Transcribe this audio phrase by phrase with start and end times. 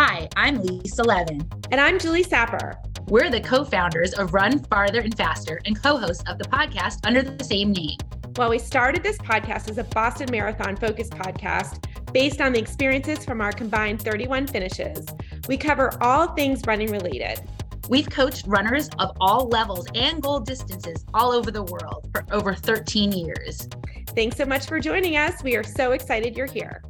[0.00, 1.42] Hi, I'm Lisa Levin.
[1.72, 2.76] And I'm Julie Sapper.
[3.08, 7.04] We're the co founders of Run Farther and Faster and co hosts of the podcast
[7.04, 7.96] under the same name.
[8.36, 13.24] Well, we started this podcast as a Boston Marathon focused podcast based on the experiences
[13.24, 15.04] from our combined 31 finishes.
[15.48, 17.40] We cover all things running related.
[17.88, 22.54] We've coached runners of all levels and goal distances all over the world for over
[22.54, 23.68] 13 years.
[24.10, 25.42] Thanks so much for joining us.
[25.42, 26.82] We are so excited you're here.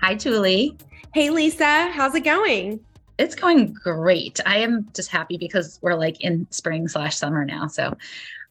[0.00, 0.76] Hi, Julie.
[1.12, 1.90] Hey, Lisa.
[1.90, 2.78] How's it going?
[3.18, 4.38] It's going great.
[4.46, 7.66] I am just happy because we're like in spring slash summer now.
[7.66, 7.96] So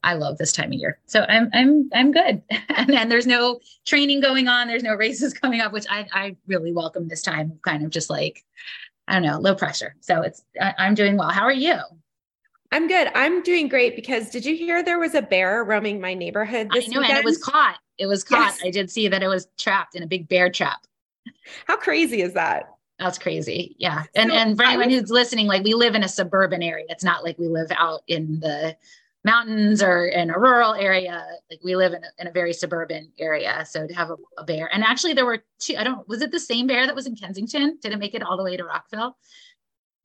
[0.03, 0.99] I love this time of year.
[1.05, 2.41] So I'm I'm I'm good.
[2.69, 4.67] and then there's no training going on.
[4.67, 7.57] There's no races coming up, which I I really welcome this time.
[7.61, 8.43] Kind of just like
[9.07, 9.95] I don't know, low pressure.
[10.01, 11.29] So it's I, I'm doing well.
[11.29, 11.77] How are you?
[12.73, 13.09] I'm good.
[13.15, 16.89] I'm doing great because did you hear there was a bear roaming my neighborhood this
[16.89, 17.19] I know, weekend?
[17.19, 17.77] and it was caught.
[17.97, 18.53] It was caught.
[18.57, 18.61] Yes.
[18.65, 20.81] I did see that it was trapped in a big bear trap.
[21.65, 22.69] How crazy is that?
[22.99, 23.75] That's crazy.
[23.77, 24.03] Yeah.
[24.15, 26.85] And So and for anyone who's listening, like we live in a suburban area.
[26.89, 28.75] It's not like we live out in the
[29.23, 31.23] mountains or in a rural area.
[31.51, 33.65] Like we live in a, in a very suburban area.
[33.69, 36.31] So to have a, a bear, and actually there were two, I don't, was it
[36.31, 37.77] the same bear that was in Kensington?
[37.81, 39.17] Did it make it all the way to Rockville?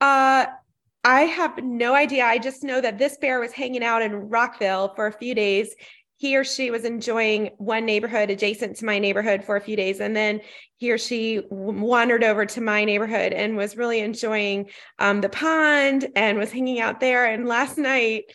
[0.00, 0.46] Uh
[1.04, 2.24] I have no idea.
[2.24, 5.74] I just know that this bear was hanging out in Rockville for a few days.
[6.22, 9.98] He or she was enjoying one neighborhood adjacent to my neighborhood for a few days.
[9.98, 10.40] And then
[10.76, 16.06] he or she wandered over to my neighborhood and was really enjoying um, the pond
[16.14, 17.24] and was hanging out there.
[17.24, 18.26] And last night,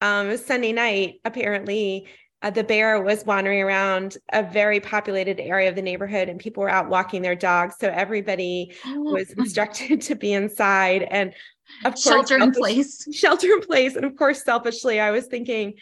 [0.00, 2.08] um, it was Sunday night, apparently,
[2.40, 6.62] uh, the bear was wandering around a very populated area of the neighborhood and people
[6.62, 7.74] were out walking their dogs.
[7.78, 11.02] So everybody was instructed to be inside.
[11.02, 11.34] And
[11.84, 13.06] of course, shelter in place.
[13.14, 13.96] shelter in place.
[13.96, 15.74] And of course, selfishly, I was thinking,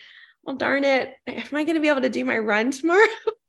[0.44, 3.06] well, darn it, am I going to be able to do my run tomorrow?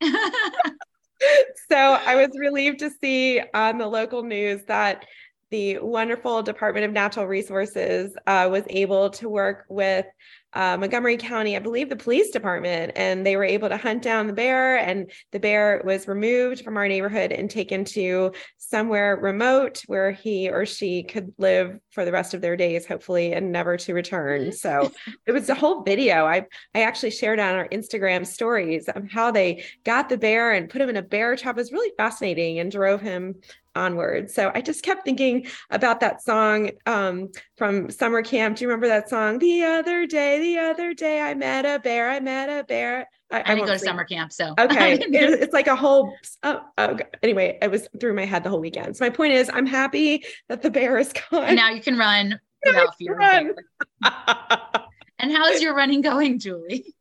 [1.70, 5.04] so I was relieved to see on the local news that
[5.50, 10.06] the wonderful Department of Natural Resources uh, was able to work with
[10.54, 14.28] uh, Montgomery County, I believe the police department, and they were able to hunt down
[14.28, 14.76] the bear.
[14.76, 20.48] And the bear was removed from our neighborhood and taken to somewhere remote where he
[20.48, 24.52] or she could live for the rest of their days, hopefully, and never to return.
[24.64, 24.90] So
[25.26, 26.24] it was a whole video.
[26.24, 30.70] I I actually shared on our Instagram stories of how they got the bear and
[30.70, 31.56] put him in a bear trap.
[31.56, 33.34] It was really fascinating and drove him
[33.76, 34.30] onward.
[34.30, 38.56] So I just kept thinking about that song um, from summer camp.
[38.56, 39.38] Do you remember that song?
[39.38, 42.10] The other day, the other day, I met a bear.
[42.10, 43.08] I met a bear.
[43.30, 43.86] I didn't won't go to sing.
[43.86, 44.32] summer camp.
[44.32, 46.12] So Okay, It- it's like a whole.
[46.42, 48.96] Oh, oh, anyway, it was through my head the whole weekend.
[48.96, 51.44] So my point is, I'm happy that the bear is gone.
[51.44, 53.14] and now you can run without fear.
[53.16, 53.54] run.
[55.20, 56.92] And how's your running going, Julie?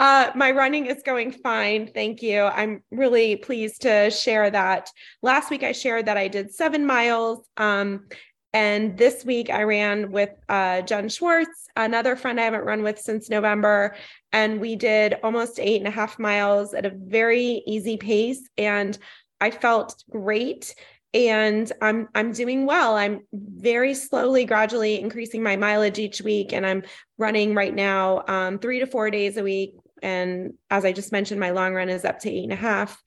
[0.00, 1.90] Uh, my running is going fine.
[1.92, 2.42] Thank you.
[2.42, 4.90] I'm really pleased to share that.
[5.22, 7.46] Last week I shared that I did seven miles.
[7.56, 8.06] Um,
[8.54, 12.98] and this week I ran with uh, Jen Schwartz, another friend I haven't run with
[12.98, 13.96] since November.
[14.32, 18.48] And we did almost eight and a half miles at a very easy pace.
[18.58, 18.98] And
[19.40, 20.74] I felt great.
[21.14, 22.96] And I'm I'm doing well.
[22.96, 26.82] I'm very slowly, gradually increasing my mileage each week, and I'm
[27.18, 29.74] running right now um, three to four days a week.
[30.02, 33.00] And as I just mentioned, my long run is up to eight and a half.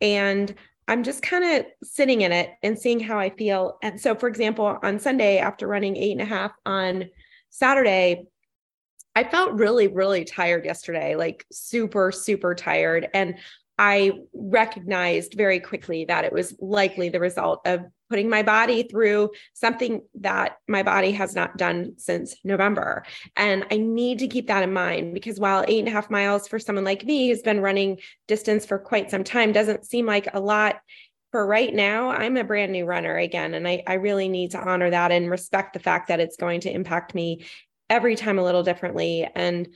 [0.00, 0.54] And
[0.86, 3.78] I'm just kind of sitting in it and seeing how I feel.
[3.82, 7.10] And so, for example, on Sunday, after running eight and a half on
[7.50, 8.24] Saturday,
[9.14, 13.08] I felt really, really tired yesterday, like super, super tired.
[13.12, 13.34] And
[13.78, 19.30] I recognized very quickly that it was likely the result of putting my body through
[19.52, 23.04] something that my body has not done since November.
[23.36, 26.48] And I need to keep that in mind because while eight and a half miles
[26.48, 30.28] for someone like me who's been running distance for quite some time doesn't seem like
[30.32, 30.80] a lot
[31.30, 33.52] for right now, I'm a brand new runner again.
[33.52, 36.62] And I, I really need to honor that and respect the fact that it's going
[36.62, 37.44] to impact me
[37.90, 39.28] every time a little differently.
[39.34, 39.68] And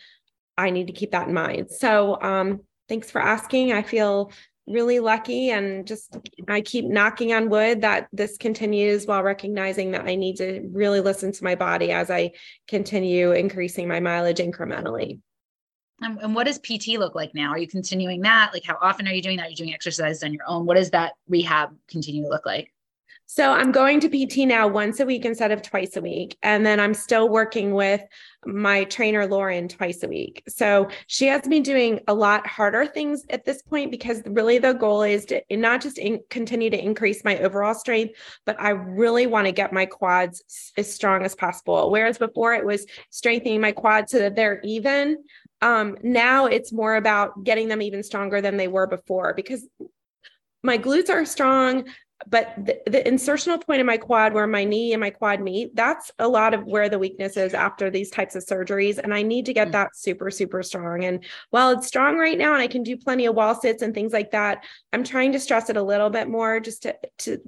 [0.56, 1.70] I need to keep that in mind.
[1.70, 2.60] So um,
[2.92, 3.72] thanks for asking.
[3.72, 4.30] I feel
[4.66, 6.14] really lucky and just
[6.46, 11.00] I keep knocking on wood that this continues while recognizing that I need to really
[11.00, 12.32] listen to my body as I
[12.68, 15.20] continue increasing my mileage incrementally.
[16.02, 17.52] And, and what does PT look like now?
[17.52, 18.50] Are you continuing that?
[18.52, 19.46] Like, how often are you doing that?
[19.46, 20.66] Are you doing exercises on your own?
[20.66, 22.74] What does that rehab continue to look like?
[23.34, 26.36] So I'm going to PT now once a week instead of twice a week.
[26.42, 28.02] And then I'm still working with
[28.44, 30.42] my trainer, Lauren, twice a week.
[30.48, 34.74] So she has me doing a lot harder things at this point because really the
[34.74, 39.26] goal is to not just in, continue to increase my overall strength, but I really
[39.26, 41.90] want to get my quads as strong as possible.
[41.90, 45.24] Whereas before it was strengthening my quads so that they're even.
[45.62, 49.66] Um, now it's more about getting them even stronger than they were before because
[50.62, 51.84] my glutes are strong
[52.28, 55.74] but the, the, insertional point in my quad where my knee and my quad meet
[55.74, 58.98] that's a lot of where the weakness is after these types of surgeries.
[58.98, 59.72] And i need to get mm.
[59.72, 61.04] that super super strong.
[61.04, 63.94] And while it's strong right now and i can do plenty of wall sits and
[63.94, 67.38] things like that i'm trying to stress it a little bit more just to, to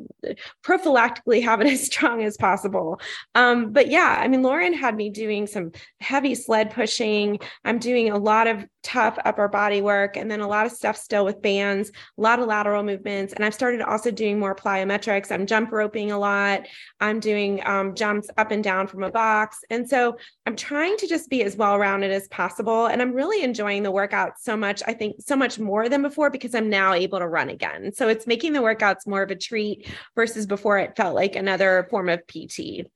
[0.64, 3.00] prophylactically have it as strong as possible.
[3.34, 7.38] Um, but yeah i mean lauren had me doing some heavy sled pushing.
[7.64, 10.96] I'm doing a lot of tough upper body work and then a lot of stuff
[10.96, 15.30] still with bands a lot of lateral movements and i've started also doing more plyometrics.
[15.30, 16.66] I'm jump roping a lot.
[17.00, 19.60] I'm doing um, jumps up and down from a box.
[19.70, 20.16] And so
[20.46, 22.86] I'm trying to just be as well rounded as possible.
[22.86, 24.82] And I'm really enjoying the workout so much.
[24.86, 27.92] I think so much more than before because I'm now able to run again.
[27.94, 31.86] So it's making the workouts more of a treat versus before it felt like another
[31.90, 32.86] form of PT.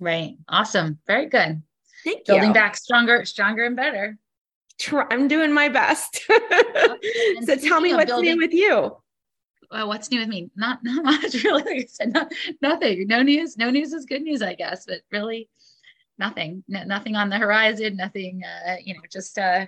[0.00, 0.36] Right.
[0.48, 0.98] Awesome.
[1.06, 1.62] Very good.
[2.04, 2.24] Thank you.
[2.26, 2.54] Building you.
[2.54, 4.16] back stronger, stronger and better.
[5.10, 6.22] I'm doing my best.
[7.44, 8.96] so tell me what's building, new with you
[9.70, 10.50] uh, what's new with me?
[10.56, 11.62] Not not much really.
[11.62, 13.06] Like I said, not, nothing.
[13.06, 13.56] No news.
[13.56, 14.86] No news is good news, I guess.
[14.86, 15.48] But really,
[16.18, 16.64] nothing.
[16.68, 17.96] No, nothing on the horizon.
[17.96, 18.42] Nothing.
[18.44, 19.66] Uh, you know, just uh,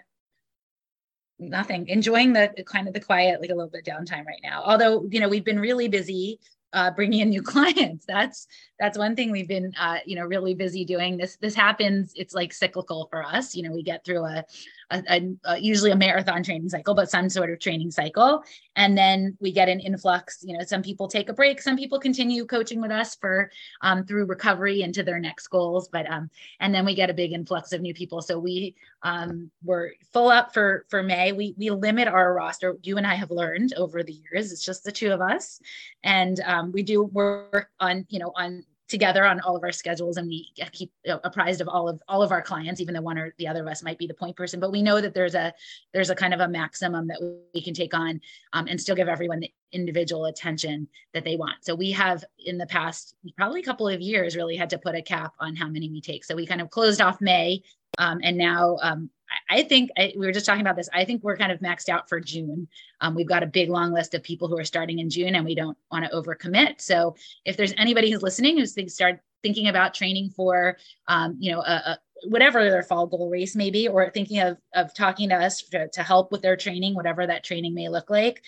[1.39, 1.89] nothing.
[1.89, 4.63] Enjoying the kind of the quiet, like a little bit downtime right now.
[4.65, 6.41] Although you know we've been really busy
[6.73, 8.07] uh, bringing in new clients.
[8.07, 8.47] That's
[8.79, 11.17] that's one thing we've been uh, you know really busy doing.
[11.17, 12.13] This this happens.
[12.17, 13.55] It's like cyclical for us.
[13.55, 14.45] You know, we get through a
[14.91, 18.43] a, a, usually a marathon training cycle, but some sort of training cycle.
[18.77, 20.43] And then we get an influx.
[20.43, 23.51] You know, some people take a break, some people continue coaching with us for
[23.83, 25.89] um, through recovery into their next goals.
[25.89, 28.23] But um, and then we get a big influx of new people.
[28.23, 31.33] So we um, we're full up for for May.
[31.33, 32.77] We we limit our roster.
[32.83, 34.53] You and I have learned over the years.
[34.53, 35.61] It's just the two of us,
[36.03, 40.17] and um, we do work on you know on together on all of our schedules
[40.17, 43.33] and we keep apprised of all of all of our clients even though one or
[43.39, 44.61] the other of us might be the point person.
[44.61, 45.55] But we know that there's a
[45.95, 47.21] there's a kind of a maximum that
[47.55, 48.21] we can take on
[48.53, 51.65] um, and still give everyone the individual attention that they want.
[51.65, 54.97] So we have in the past probably a couple of years really had to put
[54.97, 56.25] a cap on how many we take.
[56.25, 57.63] So we kind of closed off may
[58.01, 59.11] um, and now um,
[59.49, 60.89] I think I, we were just talking about this.
[60.93, 62.67] I think we're kind of maxed out for June.
[63.01, 65.45] Um, we've got a big long list of people who are starting in June, and
[65.45, 66.81] we don't want to overcommit.
[66.81, 67.15] So
[67.45, 70.77] if there's anybody who's listening who's think, start thinking about training for,
[71.09, 71.99] um, you know, a, a,
[72.29, 75.89] whatever their fall goal race may be, or thinking of of talking to us to,
[75.89, 78.43] to help with their training, whatever that training may look like,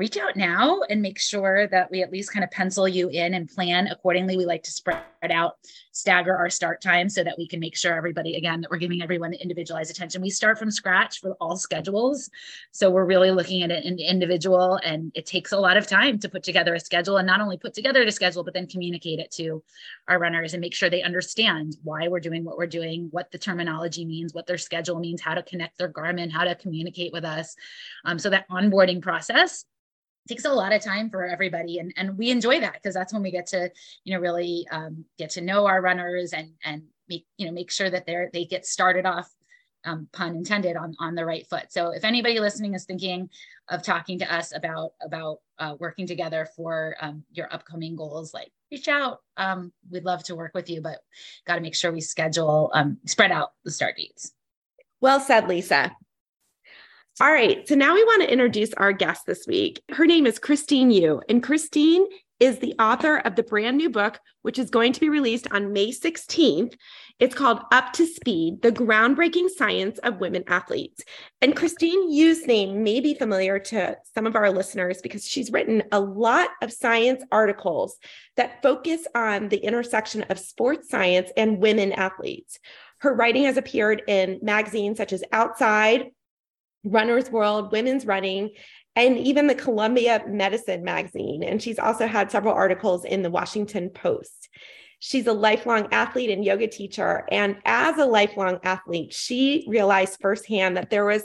[0.00, 3.34] reach out now and make sure that we at least kind of pencil you in
[3.34, 4.34] and plan accordingly.
[4.34, 5.58] We like to spread out,
[5.92, 9.02] stagger our start time so that we can make sure everybody, again, that we're giving
[9.02, 10.22] everyone individualized attention.
[10.22, 12.30] We start from scratch for all schedules.
[12.72, 16.18] So we're really looking at it in individual and it takes a lot of time
[16.20, 19.18] to put together a schedule and not only put together the schedule, but then communicate
[19.18, 19.62] it to
[20.08, 23.38] our runners and make sure they understand why we're doing what we're doing, what the
[23.38, 27.26] terminology means, what their schedule means, how to connect their Garmin, how to communicate with
[27.26, 27.54] us.
[28.06, 29.66] Um, so that onboarding process
[30.30, 31.78] takes a lot of time for everybody.
[31.78, 33.70] And and we enjoy that because that's when we get to
[34.04, 37.70] you know really um, get to know our runners and and make you know make
[37.70, 39.28] sure that they're they get started off
[39.84, 41.72] um, pun intended on on the right foot.
[41.72, 43.28] So if anybody listening is thinking
[43.68, 48.52] of talking to us about about uh, working together for um, your upcoming goals like
[48.70, 49.18] reach out.
[49.36, 50.98] Um, we'd love to work with you but
[51.44, 54.32] got to make sure we schedule um, spread out the start dates.
[55.00, 55.96] Well said lisa
[57.20, 57.68] all right.
[57.68, 59.82] So now we want to introduce our guest this week.
[59.90, 62.06] Her name is Christine Yu, and Christine
[62.38, 65.74] is the author of the brand new book, which is going to be released on
[65.74, 66.72] May 16th.
[67.18, 71.04] It's called Up to Speed The Groundbreaking Science of Women Athletes.
[71.42, 75.82] And Christine Yu's name may be familiar to some of our listeners because she's written
[75.92, 77.98] a lot of science articles
[78.36, 82.58] that focus on the intersection of sports science and women athletes.
[83.00, 86.06] Her writing has appeared in magazines such as Outside,
[86.84, 88.50] Runner's World, Women's Running,
[88.96, 91.42] and even the Columbia Medicine magazine.
[91.42, 94.48] And she's also had several articles in the Washington Post.
[94.98, 97.24] She's a lifelong athlete and yoga teacher.
[97.30, 101.24] And as a lifelong athlete, she realized firsthand that there was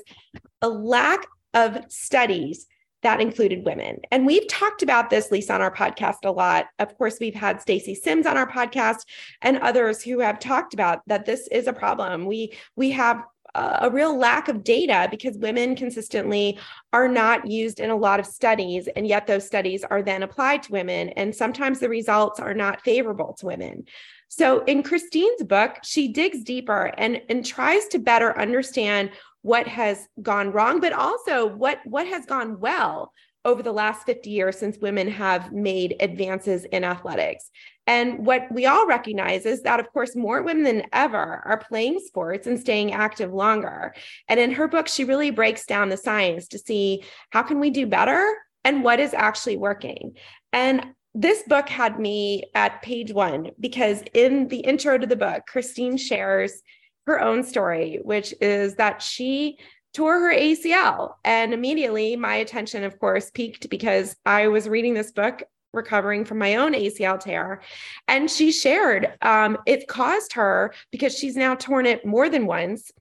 [0.62, 2.68] a lack of studies
[3.06, 4.00] that included women.
[4.12, 6.66] And we've talked about this, Lisa, on our podcast a lot.
[6.80, 9.06] Of course, we've had Stacy Sims on our podcast
[9.44, 12.26] and others who have talked about that this is a problem.
[12.26, 13.22] We we have
[13.56, 16.60] a real lack of data because women consistently
[16.94, 20.64] are not used in a lot of studies and yet those studies are then applied
[20.64, 23.86] to women and sometimes the results are not favorable to women.
[24.28, 30.08] So in christine's book she digs deeper and and tries to better understand what has
[30.22, 33.14] gone wrong but also what what has gone well
[33.46, 37.50] over the last 50 years since women have made advances in athletics.
[37.88, 42.00] And what we all recognize is that, of course, more women than ever are playing
[42.00, 43.94] sports and staying active longer.
[44.28, 47.70] And in her book, she really breaks down the science to see how can we
[47.70, 48.26] do better
[48.64, 50.18] and what is actually working.
[50.52, 55.44] And this book had me at page one because in the intro to the book,
[55.48, 56.62] Christine shares
[57.06, 59.60] her own story, which is that she
[59.96, 61.14] tore her ACL.
[61.24, 66.38] And immediately my attention, of course, peaked because I was reading this book recovering from
[66.38, 67.62] my own ACL tear.
[68.08, 72.92] And she shared um, it caused her, because she's now torn it more than once,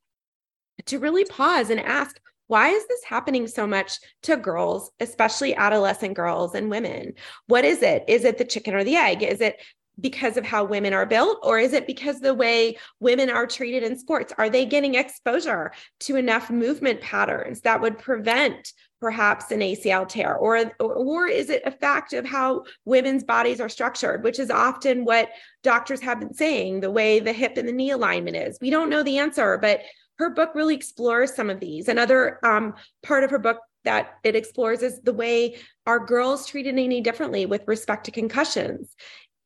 [0.86, 6.14] to really pause and ask, why is this happening so much to girls, especially adolescent
[6.14, 7.14] girls and women?
[7.46, 8.04] What is it?
[8.06, 9.22] Is it the chicken or the egg?
[9.22, 9.56] Is it
[10.00, 13.82] because of how women are built or is it because the way women are treated
[13.82, 14.32] in sports?
[14.38, 20.34] Are they getting exposure to enough movement patterns that would prevent perhaps an ACL tear?
[20.34, 25.04] Or or is it a fact of how women's bodies are structured which is often
[25.04, 25.30] what
[25.62, 28.58] doctors have been saying the way the hip and the knee alignment is?
[28.60, 29.82] We don't know the answer but
[30.18, 31.88] her book really explores some of these.
[31.88, 36.78] Another um, part of her book that it explores is the way are girls treated
[36.78, 38.96] any differently with respect to concussions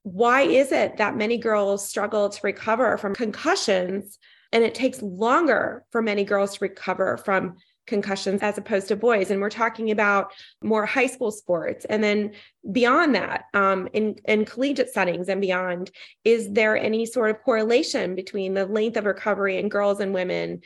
[0.02, 4.18] why is it that many girls struggle to recover from concussions
[4.52, 9.30] and it takes longer for many girls to recover from concussions as opposed to boys
[9.30, 12.32] and we're talking about more high school sports and then
[12.70, 15.90] beyond that um, in, in collegiate settings and beyond
[16.22, 20.60] is there any sort of correlation between the length of recovery in girls and women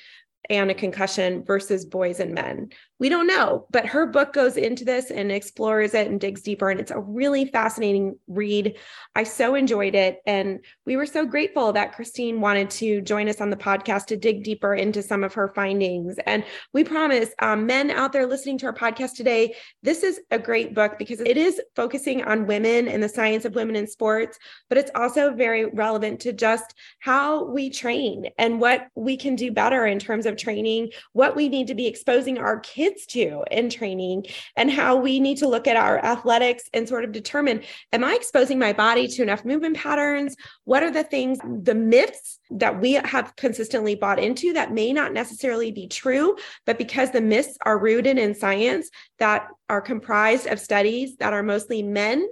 [0.50, 2.70] and a concussion versus boys and men.
[3.02, 6.70] We don't know, but her book goes into this and explores it and digs deeper.
[6.70, 8.76] And it's a really fascinating read.
[9.14, 10.20] I so enjoyed it.
[10.26, 14.16] And we were so grateful that Christine wanted to join us on the podcast to
[14.16, 16.16] dig deeper into some of her findings.
[16.26, 20.38] And we promise um, men out there listening to our podcast today, this is a
[20.38, 24.38] great book because it is focusing on women and the science of women in sports,
[24.68, 29.50] but it's also very relevant to just how we train and what we can do
[29.50, 33.44] better in terms of of training, what we need to be exposing our kids to
[33.50, 37.62] in training, and how we need to look at our athletics and sort of determine
[37.92, 40.36] Am I exposing my body to enough movement patterns?
[40.64, 45.12] What are the things, the myths that we have consistently bought into that may not
[45.12, 50.60] necessarily be true, but because the myths are rooted in science that are comprised of
[50.60, 52.28] studies that are mostly men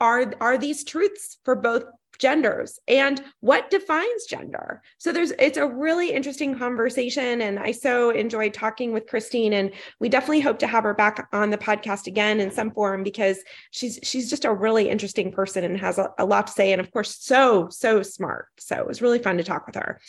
[0.00, 1.84] are are these truths for both
[2.18, 4.82] genders and what defines gender.
[4.98, 9.72] So there's it's a really interesting conversation and I so enjoyed talking with Christine and
[10.00, 13.38] we definitely hope to have her back on the podcast again in some form because
[13.70, 16.80] she's she's just a really interesting person and has a, a lot to say and
[16.80, 18.46] of course so so smart.
[18.58, 20.00] So it was really fun to talk with her.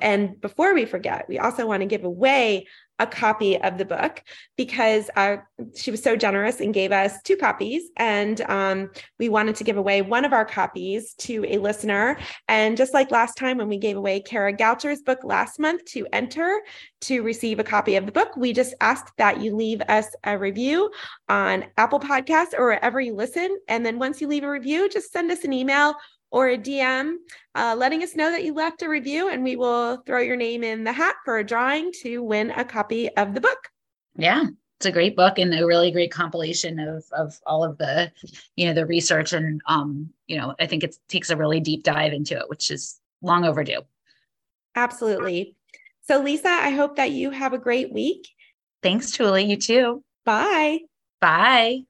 [0.00, 2.66] And before we forget, we also want to give away
[2.98, 4.22] a copy of the book
[4.56, 5.36] because uh,
[5.76, 7.90] she was so generous and gave us two copies.
[7.96, 12.18] And um, we wanted to give away one of our copies to a listener.
[12.48, 16.06] And just like last time when we gave away Kara Goucher's book last month to
[16.12, 16.60] enter
[17.02, 20.36] to receive a copy of the book, we just ask that you leave us a
[20.36, 20.90] review
[21.28, 23.58] on Apple Podcasts or wherever you listen.
[23.68, 25.94] And then once you leave a review, just send us an email
[26.30, 27.16] or a DM
[27.54, 30.62] uh, letting us know that you left a review, and we will throw your name
[30.62, 33.68] in the hat for a drawing to win a copy of the book.
[34.16, 34.44] Yeah,
[34.78, 38.12] it's a great book and a really great compilation of of all of the,
[38.56, 41.82] you know, the research and um, you know, I think it takes a really deep
[41.82, 43.82] dive into it, which is long overdue.
[44.74, 45.56] Absolutely.
[46.02, 48.28] So, Lisa, I hope that you have a great week.
[48.82, 49.44] Thanks, Julie.
[49.44, 50.04] You too.
[50.24, 50.80] Bye.
[51.20, 51.87] Bye.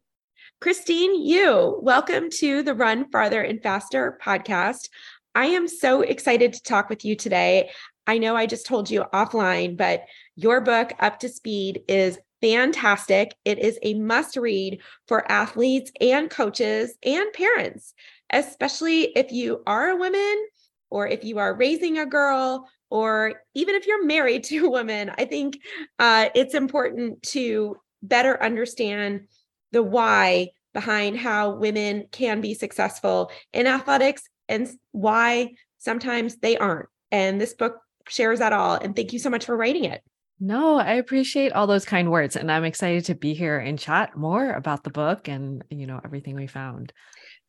[0.60, 4.88] Christine Yu, welcome to the Run Farther and Faster podcast.
[5.32, 7.70] I am so excited to talk with you today.
[8.08, 10.02] I know I just told you offline, but
[10.34, 13.36] your book, Up to Speed, is fantastic.
[13.44, 17.94] It is a must read for athletes and coaches and parents,
[18.32, 20.46] especially if you are a woman
[20.90, 25.12] or if you are raising a girl or even if you're married to a woman.
[25.16, 25.60] I think
[26.00, 29.28] uh, it's important to better understand
[29.72, 36.88] the why behind how women can be successful in athletics and why sometimes they aren't.
[37.10, 38.74] And this book shares that all.
[38.74, 40.02] And thank you so much for writing it.
[40.40, 44.16] No, I appreciate all those kind words and I'm excited to be here and chat
[44.16, 46.92] more about the book and you know everything we found.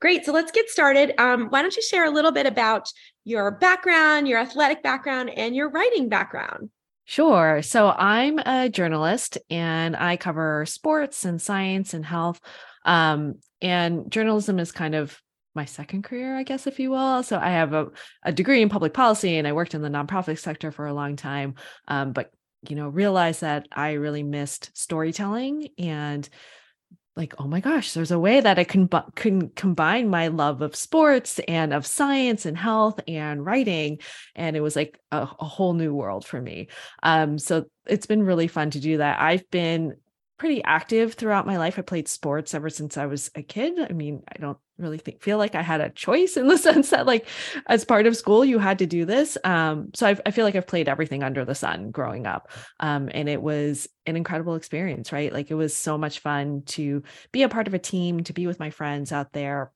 [0.02, 0.26] Great.
[0.26, 1.14] So let's get started.
[1.22, 2.90] Um, why don't you share a little bit about
[3.26, 6.70] your background, your athletic background, and your writing background?
[7.10, 7.64] Sure.
[7.64, 12.40] So I'm a journalist and I cover sports and science and health.
[12.86, 15.20] Um, and journalism is kind of
[15.56, 17.24] my second career, I guess, if you will.
[17.24, 17.88] So I have a,
[18.22, 21.16] a degree in public policy and I worked in the nonprofit sector for a long
[21.16, 21.56] time.
[21.88, 22.32] Um, but,
[22.70, 26.30] you know, realized that I really missed storytelling and
[27.20, 30.76] like oh my gosh there's a way that i can, can combine my love of
[30.76, 34.00] sports and of science and health and writing
[34.36, 36.68] and it was like a, a whole new world for me.
[37.04, 39.20] Um, so it's been really fun to do that.
[39.20, 39.98] I've been
[40.40, 41.78] pretty active throughout my life.
[41.78, 43.78] I played sports ever since I was a kid.
[43.78, 46.90] I mean, I don't really think feel like I had a choice in the sense
[46.90, 47.28] that like
[47.68, 49.38] as part of school you had to do this.
[49.44, 53.10] Um, so I've, I feel like I've played everything under the sun growing up, um,
[53.14, 55.12] and it was an incredible experience.
[55.12, 58.34] Right, like it was so much fun to be a part of a team, to
[58.34, 59.72] be with my friends out there.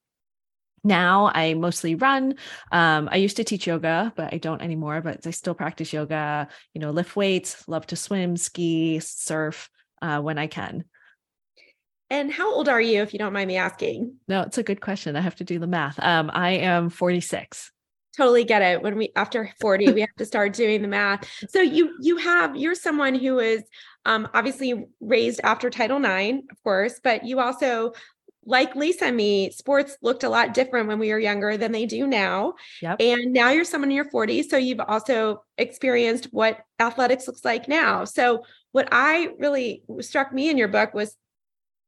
[0.86, 2.36] Now I mostly run.
[2.72, 5.02] Um, I used to teach yoga, but I don't anymore.
[5.02, 6.48] But I still practice yoga.
[6.74, 9.70] You know, lift weights, love to swim, ski, surf
[10.04, 10.84] uh, when I can.
[12.10, 14.18] And how old are you, if you don't mind me asking?
[14.28, 15.16] No, it's a good question.
[15.16, 16.00] I have to do the math.
[16.00, 17.72] Um, I am 46.
[18.16, 18.84] Totally get it.
[18.84, 21.28] When we after 40, we have to start doing the math.
[21.50, 23.64] So you you have you're someone who is
[24.06, 27.94] um, obviously raised after Title IX, of course, but you also
[28.46, 31.86] like Lisa and me, sports looked a lot different when we were younger than they
[31.86, 32.54] do now.
[32.82, 32.98] Yep.
[33.00, 34.46] And now you're someone in your 40s.
[34.46, 38.04] So you've also experienced what athletics looks like now.
[38.04, 41.16] So what I really struck me in your book was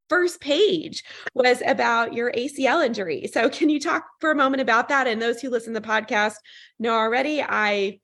[0.07, 3.27] first page was about your ACL injury.
[3.31, 5.07] So can you talk for a moment about that?
[5.07, 6.35] And those who listen to the podcast
[6.79, 7.99] know already, I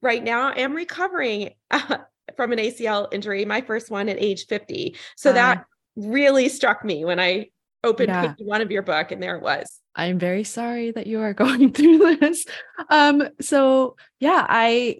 [0.00, 1.98] right now am recovering uh,
[2.36, 4.96] from an ACL injury, my first one at age 50.
[5.16, 5.64] So uh, that
[5.96, 7.50] really struck me when I
[7.84, 8.34] opened yeah.
[8.38, 9.80] one of your book and there it was.
[9.96, 12.46] I'm very sorry that you are going through this.
[12.88, 14.98] Um so yeah, I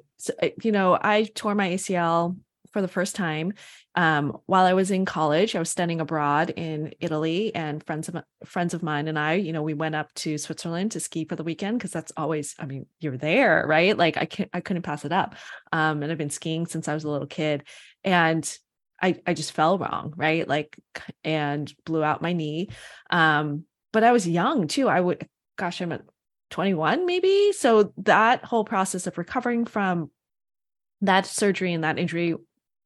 [0.62, 2.36] you know, I tore my ACL
[2.72, 3.52] for the first time
[3.94, 5.54] um, while I was in college.
[5.54, 9.52] I was studying abroad in Italy, and friends of friends of mine and I, you
[9.52, 12.54] know, we went up to Switzerland to ski for the weekend because that's always.
[12.58, 13.96] I mean, you're there, right?
[13.96, 15.36] Like I can't, I couldn't pass it up.
[15.72, 17.64] Um, and I've been skiing since I was a little kid,
[18.04, 18.50] and
[19.00, 20.48] I I just fell wrong, right?
[20.48, 20.78] Like
[21.24, 22.68] and blew out my knee.
[23.10, 24.88] Um, but I was young too.
[24.88, 26.02] I would, gosh, I'm at
[26.50, 27.52] 21 maybe.
[27.52, 30.10] So that whole process of recovering from
[31.00, 32.34] that surgery and that injury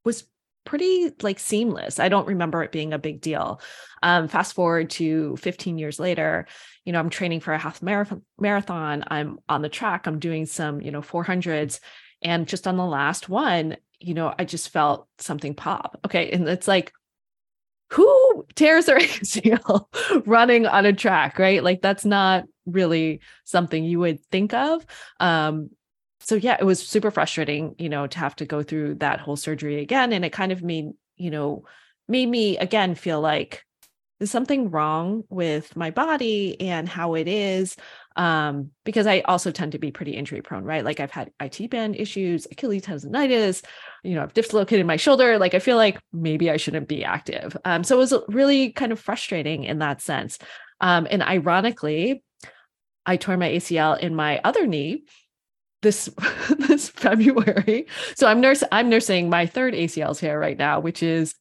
[0.06, 0.24] was
[0.64, 2.00] pretty like seamless.
[2.00, 3.60] I don't remember it being a big deal.
[4.02, 6.46] Um, fast forward to 15 years later,
[6.84, 9.04] you know, I'm training for a half marathon.
[9.08, 10.06] I'm on the track.
[10.06, 11.80] I'm doing some, you know, 400s.
[12.22, 16.00] And just on the last one, you know, I just felt something pop.
[16.04, 16.30] Okay.
[16.30, 16.92] And it's like,
[17.90, 19.86] who tears their ACL
[20.26, 21.62] running on a track, right?
[21.62, 24.84] Like that's not really something you would think of.
[25.20, 25.70] Um,
[26.26, 29.36] so yeah, it was super frustrating, you know, to have to go through that whole
[29.36, 30.12] surgery again.
[30.12, 31.66] And it kind of made, you know,
[32.08, 33.64] made me again feel like
[34.18, 37.76] there's something wrong with my body and how it is.
[38.16, 40.84] Um, because I also tend to be pretty injury prone, right?
[40.84, 43.64] Like I've had IT band issues, Achilles tendonitis,
[44.02, 45.38] you know, I've dislocated my shoulder.
[45.38, 47.56] Like I feel like maybe I shouldn't be active.
[47.64, 50.40] Um, so it was really kind of frustrating in that sense.
[50.80, 52.24] Um, and ironically,
[53.04, 55.04] I tore my ACL in my other knee
[55.86, 56.10] this
[56.58, 57.86] this February.
[58.16, 61.34] So I'm nurse I'm nursing my third ACL here right now, which is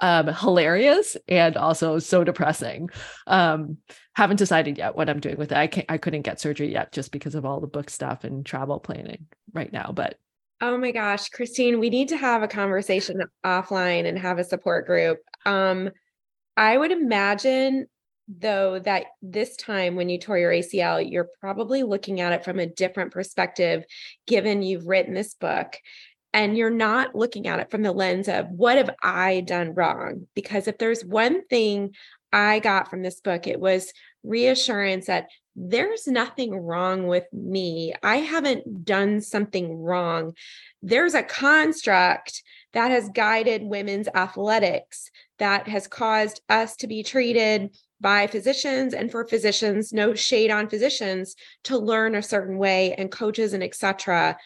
[0.00, 2.88] um hilarious and also so depressing.
[3.26, 3.78] Um
[4.14, 5.58] haven't decided yet what I'm doing with it.
[5.58, 8.46] I can't I couldn't get surgery yet just because of all the book stuff and
[8.46, 10.16] travel planning right now, but
[10.60, 14.86] Oh my gosh, Christine, we need to have a conversation offline and have a support
[14.86, 15.18] group.
[15.44, 15.90] Um
[16.56, 17.86] I would imagine
[18.28, 22.58] though that this time when you tore your ACL, you're probably looking at it from
[22.58, 23.84] a different perspective,
[24.26, 25.76] given you've written this book.
[26.34, 30.26] And you're not looking at it from the lens of what have I done wrong?
[30.34, 31.94] Because if there's one thing
[32.32, 37.94] I got from this book, it was reassurance that there's nothing wrong with me.
[38.02, 40.34] I haven't done something wrong.
[40.82, 42.42] There's a construct
[42.74, 49.10] that has guided women's athletics that has caused us to be treated by physicians and
[49.10, 51.34] for physicians no shade on physicians
[51.64, 54.36] to learn a certain way and coaches and etc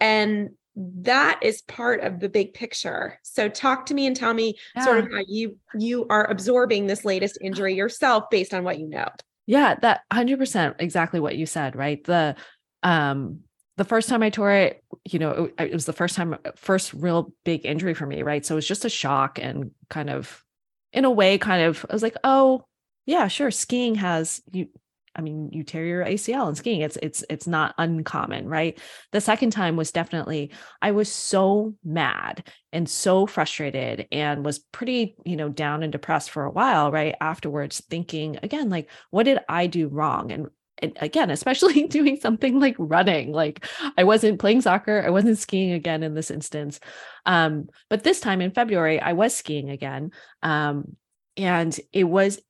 [0.00, 4.54] and that is part of the big picture so talk to me and tell me
[4.74, 4.84] yeah.
[4.84, 8.88] sort of how you you are absorbing this latest injury yourself based on what you
[8.88, 9.08] know
[9.46, 12.34] yeah that 100% exactly what you said right the
[12.82, 13.40] um
[13.76, 16.94] the first time I tore it, you know, it, it, was the first time, first
[16.94, 18.44] real big injury for me, right?
[18.44, 20.44] So it was just a shock and kind of,
[20.92, 22.64] in a way, kind of, I was like, oh,
[23.06, 23.50] yeah, sure.
[23.50, 24.68] Skiing has you
[25.16, 26.80] I mean, you tear your ACL in skiing.
[26.80, 28.78] It's it's it's not uncommon, right?
[29.12, 30.50] The second time was definitely
[30.82, 36.30] I was so mad and so frustrated and was pretty, you know, down and depressed
[36.30, 37.14] for a while, right?
[37.20, 40.32] Afterwards, thinking again, like, what did I do wrong?
[40.32, 40.48] And
[40.82, 43.30] and again, especially doing something like running.
[43.30, 43.64] Like
[43.96, 46.80] I wasn't playing soccer, I wasn't skiing again in this instance.
[47.24, 50.10] Um, but this time in February, I was skiing again.
[50.42, 50.96] Um,
[51.36, 52.40] and it was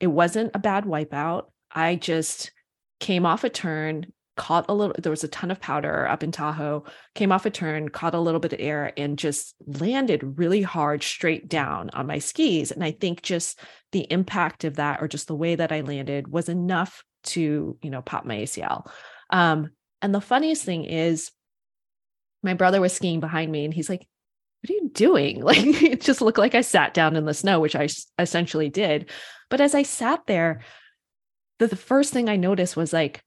[0.00, 1.46] it wasn't a bad wipeout.
[1.70, 2.52] I just
[3.00, 6.32] came off a turn caught a little there was a ton of powder up in
[6.32, 6.84] Tahoe,
[7.14, 11.02] came off a turn, caught a little bit of air and just landed really hard
[11.02, 12.70] straight down on my skis.
[12.70, 13.60] And I think just
[13.92, 17.90] the impact of that or just the way that I landed was enough to, you
[17.90, 18.88] know, pop my ACL.
[19.28, 21.32] Um, and the funniest thing is
[22.42, 24.06] my brother was skiing behind me and he's like,
[24.60, 25.42] what are you doing?
[25.44, 29.10] Like it just looked like I sat down in the snow, which I essentially did.
[29.50, 30.60] But as I sat there,
[31.58, 33.22] the, the first thing I noticed was like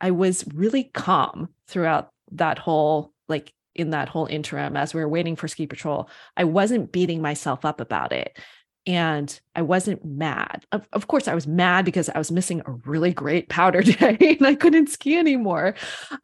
[0.00, 5.08] I was really calm throughout that whole like in that whole interim as we were
[5.08, 6.08] waiting for ski patrol.
[6.36, 8.38] I wasn't beating myself up about it.
[8.86, 10.64] And I wasn't mad.
[10.70, 14.36] Of, of course, I was mad because I was missing a really great powder day
[14.38, 15.74] and I couldn't ski anymore.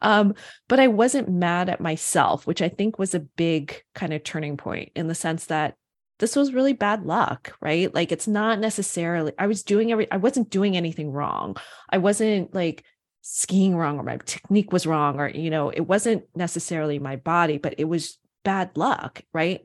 [0.01, 0.33] Um,
[0.69, 4.55] but I wasn't mad at myself, which I think was a big kind of turning
[4.57, 5.75] point in the sense that
[6.19, 7.93] this was really bad luck, right?
[7.93, 11.57] Like it's not necessarily, I was doing every, I wasn't doing anything wrong.
[11.89, 12.85] I wasn't like
[13.23, 17.57] skiing wrong or my technique was wrong or you know it wasn't necessarily my body
[17.57, 19.61] but it was bad luck right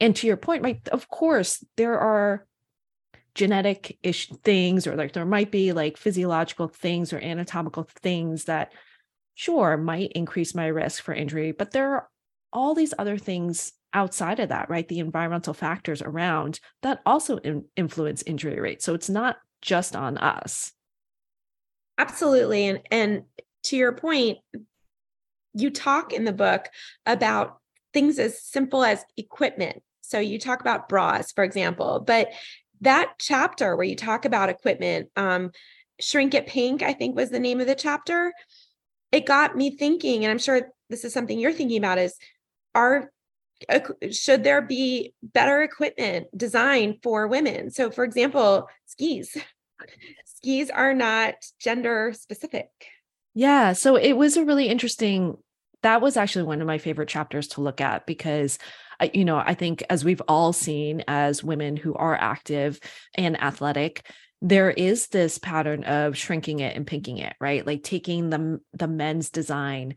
[0.00, 2.46] and to your point right of course there are
[3.34, 8.72] genetic ish things or like there might be like physiological things or anatomical things that
[9.34, 12.08] sure might increase my risk for injury but there are
[12.52, 17.64] all these other things outside of that right the environmental factors around that also in-
[17.76, 20.72] influence injury rates so it's not just on us
[22.00, 22.66] Absolutely.
[22.66, 23.22] And and
[23.64, 24.38] to your point,
[25.52, 26.66] you talk in the book
[27.04, 27.58] about
[27.92, 29.82] things as simple as equipment.
[30.10, 32.28] So you talk about bras, for example, but
[32.80, 35.52] that chapter where you talk about equipment, um,
[36.00, 38.32] Shrink It Pink, I think was the name of the chapter.
[39.12, 42.16] It got me thinking, and I'm sure this is something you're thinking about is
[42.74, 43.12] are
[44.10, 47.70] should there be better equipment designed for women?
[47.70, 49.36] So, for example, skis
[50.24, 52.68] skis are not gender specific.
[53.34, 53.74] Yeah.
[53.74, 55.36] So it was a really interesting,
[55.82, 58.58] that was actually one of my favorite chapters to look at because
[59.12, 62.80] you know, I think as we've all seen as women who are active
[63.14, 64.04] and athletic,
[64.42, 67.66] there is this pattern of shrinking it and pinking it, right?
[67.66, 69.96] Like taking the the men's design,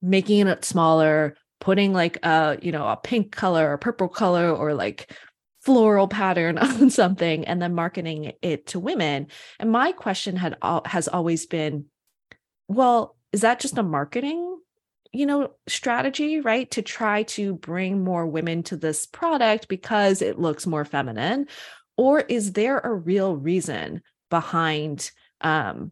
[0.00, 4.74] making it smaller, putting like a, you know, a pink color or purple color or
[4.74, 5.12] like
[5.60, 9.26] floral pattern on something and then marketing it to women.
[9.58, 11.86] And my question had has always been,
[12.68, 14.58] well, is that just a marketing
[15.12, 20.38] you know strategy right to try to bring more women to this product because it
[20.38, 21.46] looks more feminine
[21.96, 25.90] or is there a real reason behind um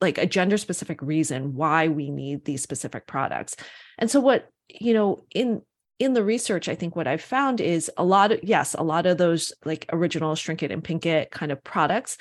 [0.00, 3.56] like a gender specific reason why we need these specific products
[3.98, 5.62] and so what you know in
[6.00, 9.04] in the research, I think what I've found is a lot of, yes, a lot
[9.04, 12.16] of those like original Shrink It and Pink It kind of products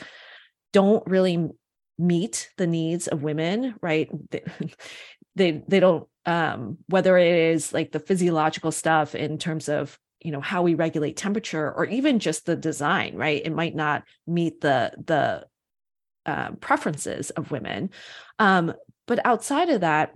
[0.74, 1.50] don't really
[1.98, 4.10] meet the needs of women, right?
[5.36, 10.32] They, they, don't, um, whether it is like the physiological stuff in terms of, you
[10.32, 13.42] know, how we regulate temperature or even just the design, right?
[13.44, 15.46] It might not meet the, the,
[16.26, 17.90] uh, preferences of women.
[18.38, 18.74] Um,
[19.08, 20.14] but outside of that,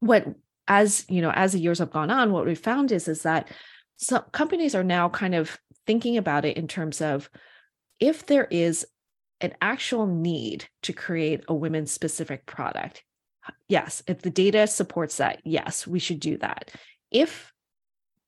[0.00, 0.26] what
[0.68, 3.50] as you know as the years have gone on what we found is is that
[3.96, 7.28] some companies are now kind of thinking about it in terms of
[7.98, 8.86] if there is
[9.40, 13.02] an actual need to create a women specific product
[13.68, 16.72] yes if the data supports that yes we should do that.
[17.10, 17.52] If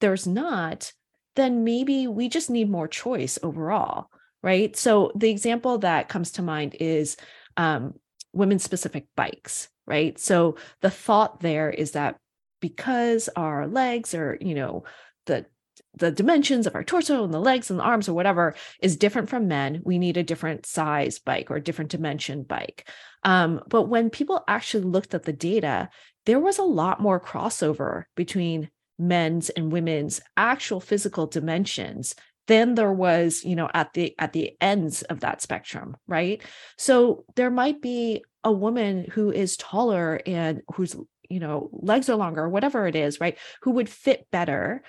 [0.00, 0.92] there's not
[1.36, 4.10] then maybe we just need more choice overall
[4.42, 4.74] right?
[4.74, 7.18] So the example that comes to mind is
[7.58, 7.92] um,
[8.32, 10.18] women specific bikes right?
[10.18, 12.16] So the thought there is that
[12.60, 14.84] because our legs are, you know,
[15.26, 15.46] the
[15.94, 19.28] the dimensions of our torso and the legs and the arms or whatever is different
[19.28, 22.88] from men we need a different size bike or a different dimension bike.
[23.24, 25.88] Um, but when people actually looked at the data
[26.26, 32.14] there was a lot more crossover between men's and women's actual physical dimensions
[32.46, 36.42] than there was you know at the at the ends of that spectrum right?
[36.76, 40.96] So there might be a woman who is taller and who's
[41.28, 44.82] you know legs are longer or whatever it is right who would fit better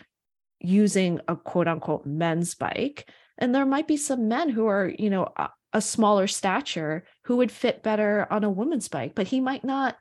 [0.63, 5.09] using a quote unquote men's bike and there might be some men who are you
[5.09, 9.39] know a, a smaller stature who would fit better on a woman's bike but he
[9.39, 9.97] might not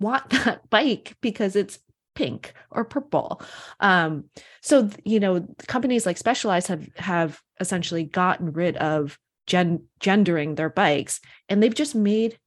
[0.00, 1.78] want that bike because it's
[2.14, 3.40] pink or purple.
[3.78, 4.24] Um
[4.62, 10.70] so you know companies like Specialized have have essentially gotten rid of gen- gendering their
[10.70, 12.38] bikes and they've just made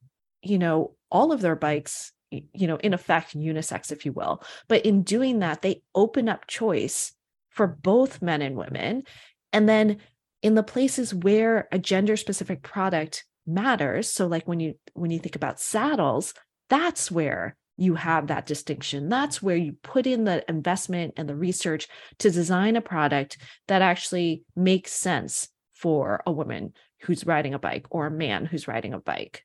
[0.42, 2.12] you know all of their bikes
[2.54, 4.44] you know, in effect, unisex, if you will.
[4.68, 7.14] But in doing that, they open up choice
[7.50, 9.04] for both men and women.
[9.52, 9.98] And then
[10.42, 15.20] in the places where a gender specific product matters, so like when you when you
[15.20, 16.34] think about saddles,
[16.70, 19.10] that's where you have that distinction.
[19.10, 21.88] That's where you put in the investment and the research
[22.20, 27.88] to design a product that actually makes sense for a woman who's riding a bike
[27.90, 29.44] or a man who's riding a bike.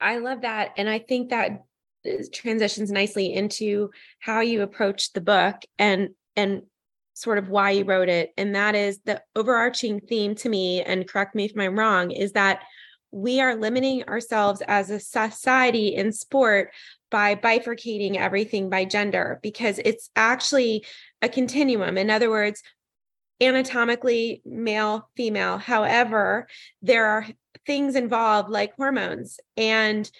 [0.00, 0.72] I love that.
[0.76, 1.64] And I think that
[2.06, 6.62] uh, transitions nicely into how you approach the book and and
[7.14, 11.06] sort of why you wrote it and that is the overarching theme to me and
[11.06, 12.62] correct me if i'm wrong is that
[13.10, 16.72] we are limiting ourselves as a society in sport
[17.10, 20.84] by bifurcating everything by gender because it's actually
[21.22, 21.98] a continuum.
[21.98, 22.62] In other words,
[23.40, 25.58] anatomically male, female.
[25.58, 26.46] However,
[26.82, 27.26] there are
[27.66, 30.10] things involved like hormones, and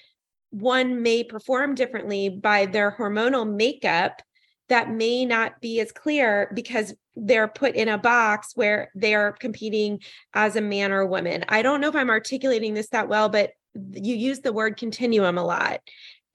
[0.50, 4.22] one may perform differently by their hormonal makeup
[4.68, 10.00] that may not be as clear because they're put in a box where they're competing
[10.32, 11.44] as a man or a woman.
[11.48, 15.38] I don't know if I'm articulating this that well, but you use the word continuum
[15.38, 15.80] a lot.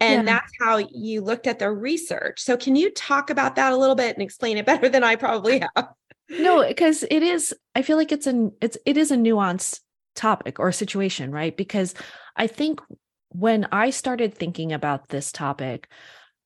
[0.02, 0.34] And yeah.
[0.34, 2.42] that's how you looked at the research.
[2.42, 5.16] So, can you talk about that a little bit and explain it better than I
[5.16, 5.88] probably have?
[6.30, 9.80] No, because it is, I feel like it's an, it's, it is a nuanced
[10.16, 11.56] topic or situation, right?
[11.56, 11.94] Because
[12.36, 12.82] I think
[13.30, 15.88] when I started thinking about this topic,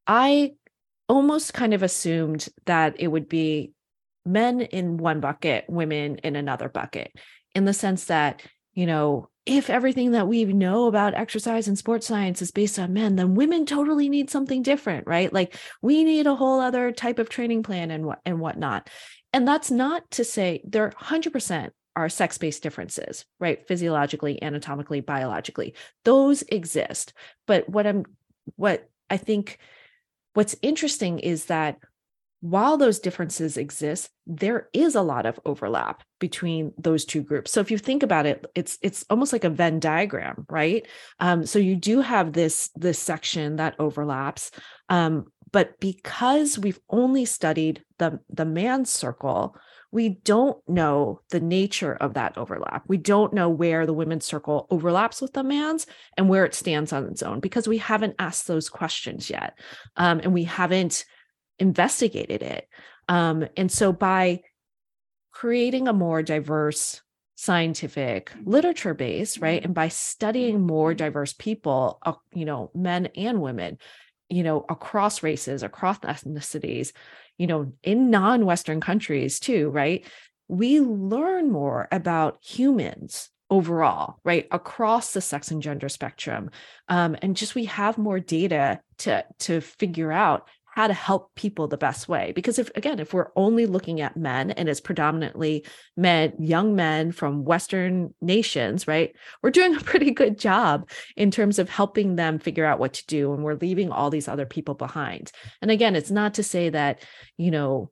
[0.08, 0.54] I
[1.08, 3.72] almost kind of assumed that it would be
[4.26, 7.12] men in one bucket, women in another bucket,
[7.56, 8.42] in the sense that,
[8.74, 12.94] you know, if everything that we know about exercise and sports science is based on
[12.94, 15.34] men, then women totally need something different, right?
[15.34, 18.89] Like we need a whole other type of training plan and what and whatnot.
[19.34, 23.68] And that's not to say there 100% are sex-based differences, right?
[23.68, 25.76] Physiologically, anatomically, biologically.
[26.06, 27.13] Those exist.
[27.46, 28.06] But what I'm
[28.56, 29.60] what I think
[30.34, 31.78] what's interesting is that
[32.42, 37.60] while those differences exist there is a lot of overlap between those two groups so
[37.60, 40.88] if you think about it it's it's almost like a venn diagram right
[41.20, 44.52] um, so you do have this this section that overlaps
[44.88, 49.55] um, but because we've only studied the the man's circle
[49.91, 52.83] we don't know the nature of that overlap.
[52.88, 56.93] We don't know where the women's circle overlaps with the man's and where it stands
[56.93, 59.57] on its own because we haven't asked those questions yet.
[59.95, 61.05] Um, and we haven't
[61.57, 62.67] investigated it.
[63.07, 64.41] Um, and so by
[65.31, 67.01] creating a more diverse
[67.35, 73.41] scientific literature base, right, and by studying more diverse people, uh, you know, men and
[73.41, 73.77] women,
[74.30, 76.92] you know, across races, across ethnicities,
[77.38, 80.06] you know, in non Western countries too, right,
[80.48, 86.52] we learn more about humans overall, right, across the sex and gender spectrum,
[86.88, 90.48] um, and just we have more data to to figure out
[90.80, 92.32] how to help people the best way.
[92.34, 95.65] Because if again if we're only looking at men and it's predominantly
[95.98, 99.13] men young men from western nations right
[99.44, 103.06] we're doing a pretty good job in terms of helping them figure out what to
[103.08, 105.34] do and we're leaving all these other people behind.
[105.62, 107.04] And again it's not to say that
[107.36, 107.92] you know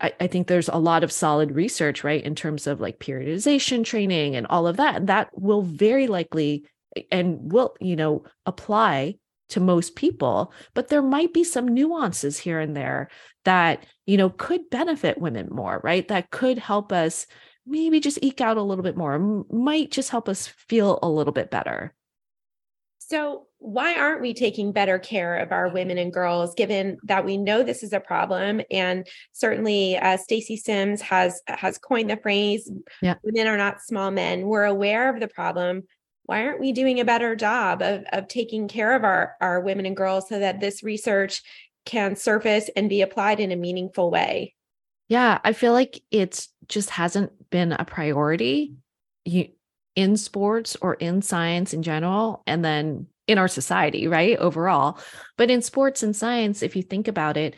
[0.00, 3.84] I, I think there's a lot of solid research right in terms of like periodization
[3.84, 6.66] training and all of that and that will very likely
[7.12, 12.60] and will you know apply to most people but there might be some nuances here
[12.60, 13.08] and there
[13.44, 16.08] that you know could benefit women more right?
[16.08, 17.26] That could help us
[17.66, 21.32] maybe just eke out a little bit more might just help us feel a little
[21.32, 21.92] bit better.
[22.98, 27.36] So why aren't we taking better care of our women and girls given that we
[27.36, 28.60] know this is a problem?
[28.70, 33.14] And certainly uh, stacy sims has has coined the phrase yeah.
[33.22, 34.46] women are not small men.
[34.46, 35.84] We're aware of the problem
[36.26, 39.86] why aren't we doing a better job of, of taking care of our, our women
[39.86, 41.42] and girls so that this research
[41.84, 44.54] can surface and be applied in a meaningful way?
[45.08, 48.74] Yeah, I feel like it just hasn't been a priority
[49.94, 54.36] in sports or in science in general, and then in our society, right?
[54.36, 54.98] Overall.
[55.36, 57.54] But in sports and science, if you think about it,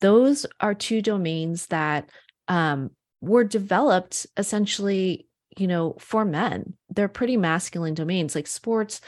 [0.00, 2.10] those are two domains that
[2.48, 5.27] um, were developed essentially
[5.58, 8.34] you know, for men, they're pretty masculine domains.
[8.34, 9.00] Like sports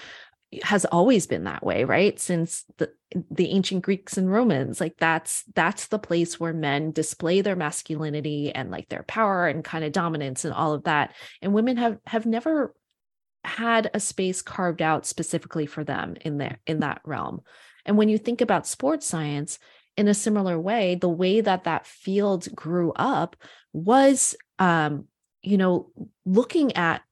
[0.62, 2.18] has always been that way, right?
[2.18, 2.90] Since the
[3.30, 8.52] the ancient Greeks and Romans, like that's that's the place where men display their masculinity
[8.52, 11.14] and like their power and kind of dominance and all of that.
[11.40, 12.74] And women have have never
[13.44, 17.40] had a space carved out specifically for them in there in that realm.
[17.86, 19.58] And when you think about sports science
[19.96, 23.36] in a similar way, the way that that field grew up
[23.72, 25.06] was um,
[25.42, 25.90] you know,
[26.24, 27.02] looking at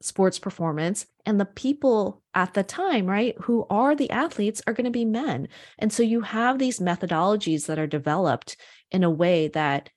[0.00, 4.84] sports performance and the people at the time, right, who are the athletes are going
[4.84, 5.48] to be men.
[5.78, 8.56] And so you have these methodologies that are developed
[8.90, 9.90] in a way that,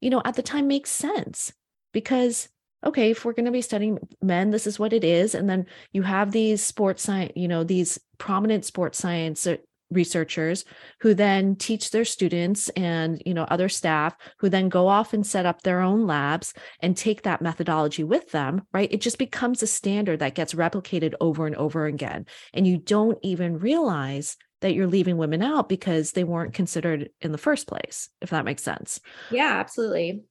[0.00, 1.52] you know, at the time makes sense
[1.92, 2.48] because
[2.84, 5.34] okay, if we're going to be studying men, this is what it is.
[5.34, 9.56] And then you have these sports science, you know, these prominent sports science uh,
[9.90, 10.64] researchers
[11.00, 15.26] who then teach their students and you know other staff who then go off and
[15.26, 18.92] set up their own labs and take that methodology with them right?
[18.92, 22.26] It just becomes a standard that gets replicated over and over again.
[22.52, 27.32] And you don't even realize that you're leaving women out because they weren't considered in
[27.32, 29.00] the first place if that makes sense.
[29.30, 30.22] Yeah absolutely.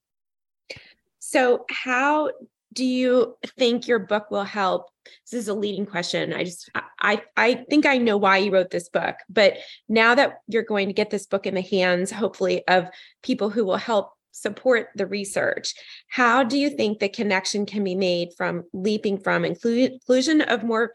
[1.20, 2.30] So, how
[2.78, 4.92] do you think your book will help?
[5.24, 6.32] This is a leading question.
[6.32, 6.70] I just
[7.02, 9.56] I I think I know why you wrote this book, but
[9.90, 12.88] now that you're going to get this book in the hands hopefully of
[13.24, 15.74] people who will help support the research,
[16.08, 20.92] how do you think the connection can be made from leaping from inclusion of more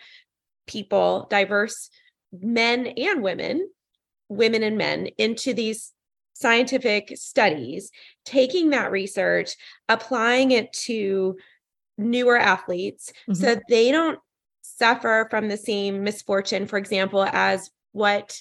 [0.68, 1.90] people, diverse
[2.32, 3.68] men and women,
[4.28, 5.92] women and men into these
[6.34, 7.90] scientific studies,
[8.24, 9.56] taking that research,
[9.88, 11.36] applying it to
[11.98, 13.34] newer athletes mm-hmm.
[13.34, 14.18] so they don't
[14.62, 18.40] suffer from the same misfortune, for example, as what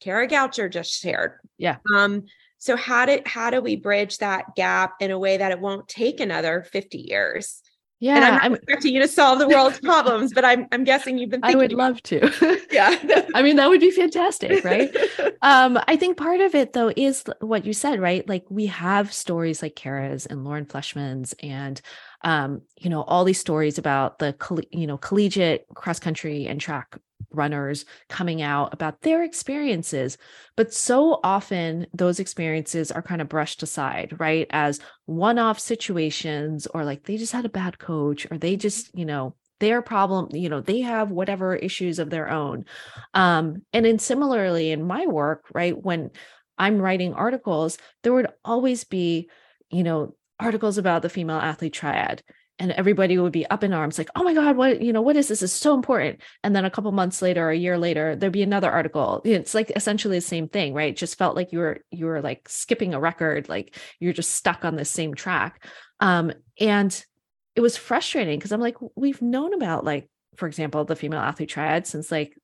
[0.00, 1.38] Kara Goucher just shared.
[1.56, 1.76] Yeah.
[1.94, 2.24] Um,
[2.58, 5.88] so how do how do we bridge that gap in a way that it won't
[5.88, 7.62] take another 50 years?
[8.00, 10.84] Yeah, and I'm not I'm, expecting you to solve the world's problems, but I'm I'm
[10.84, 11.40] guessing you've been.
[11.40, 12.66] Thinking I would love to.
[12.70, 12.96] yeah,
[13.34, 14.94] I mean that would be fantastic, right?
[15.42, 18.28] um, I think part of it though is what you said, right?
[18.28, 21.80] Like we have stories like Kara's and Lauren Fleshman's, and
[22.22, 24.34] um, you know all these stories about the
[24.70, 26.98] you know collegiate cross country and track
[27.30, 30.18] runners coming out about their experiences.
[30.56, 34.46] But so often those experiences are kind of brushed aside, right?
[34.50, 38.96] As one off situations, or like they just had a bad coach, or they just,
[38.96, 42.64] you know, their problem, you know, they have whatever issues of their own.
[43.14, 46.10] Um, and then similarly in my work, right, when
[46.56, 49.28] I'm writing articles, there would always be,
[49.70, 52.22] you know, articles about the female athlete triad
[52.58, 55.16] and everybody would be up in arms like oh my god what you know what
[55.16, 55.42] is this?
[55.42, 56.20] Is so important.
[56.42, 59.22] And then a couple months later or a year later there'd be another article.
[59.24, 60.90] It's like essentially the same thing right?
[60.90, 64.32] It just felt like you were you were like skipping a record like you're just
[64.32, 65.64] stuck on the same track.
[66.00, 67.04] Um and
[67.54, 71.48] it was frustrating because i'm like we've known about like for example the female athlete
[71.48, 72.38] triad since like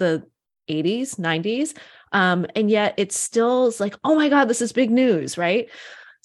[0.00, 0.26] the
[0.68, 1.76] 80s 90s
[2.10, 5.68] um and yet it still is like oh my god this is big news right?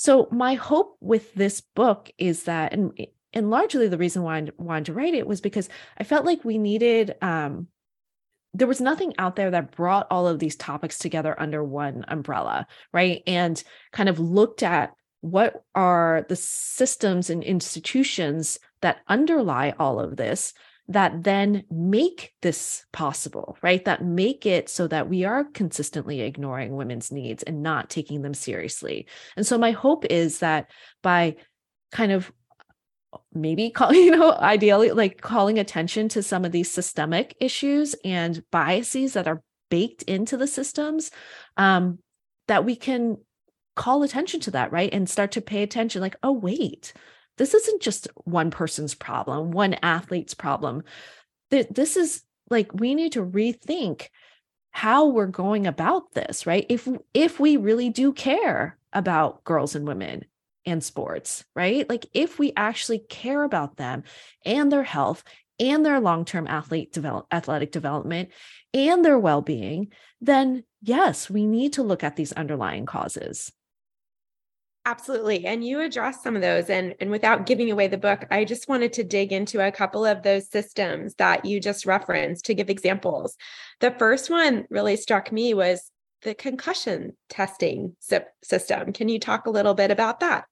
[0.02, 2.92] So my hope with this book is that and
[3.34, 6.44] and largely the reason why I wanted to write it was because I felt like
[6.44, 7.68] we needed um,
[8.54, 12.68] there was nothing out there that brought all of these topics together under one umbrella,
[12.92, 13.24] right?
[13.26, 13.62] And
[13.94, 14.92] kind of looked at
[15.22, 20.54] what are the systems and institutions that underlie all of this
[20.88, 23.86] that then make this possible, right?
[23.86, 28.34] That make it so that we are consistently ignoring women's needs and not taking them
[28.34, 29.08] seriously.
[29.38, 30.70] And so my hope is that
[31.02, 31.38] by
[31.92, 32.32] kind of
[33.34, 38.44] maybe call you know ideally like calling attention to some of these systemic issues and
[38.52, 41.12] biases that are baked into the systems
[41.58, 41.98] um,
[42.48, 43.18] that we can
[43.76, 44.94] call attention to that right?
[44.94, 46.94] And start to pay attention like oh wait
[47.38, 50.84] this isn't just one person's problem one athlete's problem.
[51.50, 54.08] This is like we need to rethink
[54.72, 56.66] how we're going about this right?
[56.70, 60.26] If if we really do care about girls and women
[60.66, 61.90] and sports, right?
[61.90, 64.04] Like if we actually care about them
[64.46, 65.24] and their health
[65.60, 68.30] and their long-term athlete develop athletic development
[68.74, 73.52] and their well-being, then yes, we need to look at these underlying causes.
[74.84, 75.46] Absolutely.
[75.46, 76.72] And you address some of those.
[76.72, 80.06] And, and without giving away the book, I just wanted to dig into a couple
[80.06, 83.38] of those systems that you just referenced to give examples.
[83.80, 85.92] The first one really struck me was
[86.24, 87.96] the concussion testing
[88.42, 88.92] system.
[88.94, 90.46] Can you talk a little bit about that?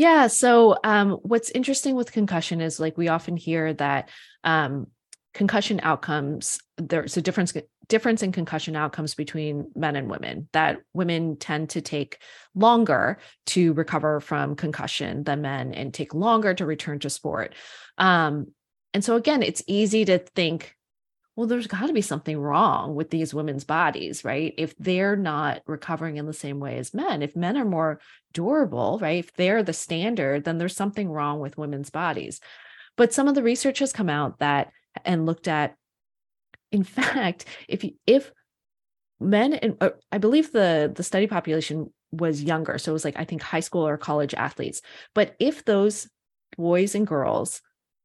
[0.00, 0.28] Yeah.
[0.28, 4.08] So, um, what's interesting with concussion is like we often hear that
[4.42, 4.86] um,
[5.34, 7.52] concussion outcomes there's a difference
[7.86, 12.16] difference in concussion outcomes between men and women that women tend to take
[12.54, 17.54] longer to recover from concussion than men and take longer to return to sport
[17.98, 18.46] um,
[18.94, 20.74] and so again it's easy to think
[21.40, 24.52] well, there's got to be something wrong with these women's bodies, right?
[24.58, 27.98] If they're not recovering in the same way as men, if men are more
[28.34, 29.20] durable, right?
[29.20, 32.40] If they're the standard, then there's something wrong with women's bodies.
[32.94, 34.70] But some of the research has come out that
[35.06, 35.76] and looked at,
[36.72, 38.30] in fact, if if
[39.18, 43.18] men and uh, I believe the the study population was younger, so it was like
[43.18, 44.82] I think high school or college athletes.
[45.14, 46.06] But if those
[46.58, 47.62] boys and girls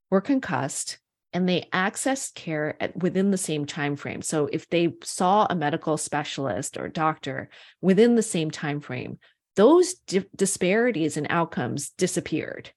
[0.10, 1.00] were concussed
[1.36, 5.56] and they accessed care at, within the same time frame so if they saw a
[5.56, 7.50] medical specialist or doctor
[7.82, 9.20] within the same time frame
[9.56, 12.72] those di- disparities in outcomes disappeared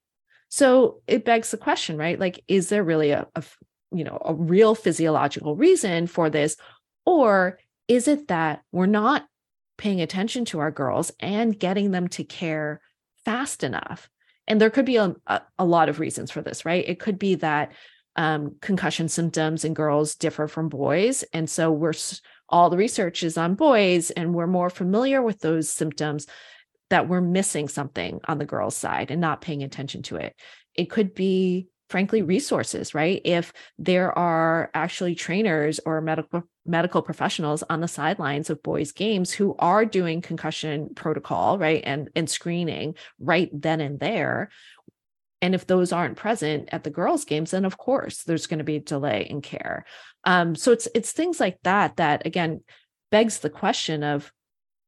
[0.51, 2.19] So it begs the question, right?
[2.19, 3.45] Like, is there really a, a
[3.93, 6.57] you know, a real physiological reason for this?
[7.05, 9.27] Or is it that we're not
[9.77, 12.81] paying attention to our girls and getting them to care
[13.25, 14.09] fast enough?
[14.47, 16.85] And there could be a, a, a lot of reasons for this, right?
[16.87, 17.73] It could be that
[18.19, 21.23] um, concussion symptoms in girls differ from boys.
[21.33, 21.95] And so we're
[22.49, 26.27] all the research is on boys and we're more familiar with those symptoms
[26.91, 30.35] that we're missing something on the girls' side and not paying attention to it.
[30.75, 37.65] It could be frankly resources right if there are actually trainers or medical medical professionals
[37.71, 42.95] on the sidelines of boys games who are doing concussion protocol right and and screening
[43.19, 44.51] right then and there
[45.41, 48.65] and if those aren't present at the girls games then of course there's going to
[48.65, 49.85] be a delay in care.
[50.25, 52.63] Um, so it's it's things like that that again
[53.11, 54.33] begs the question of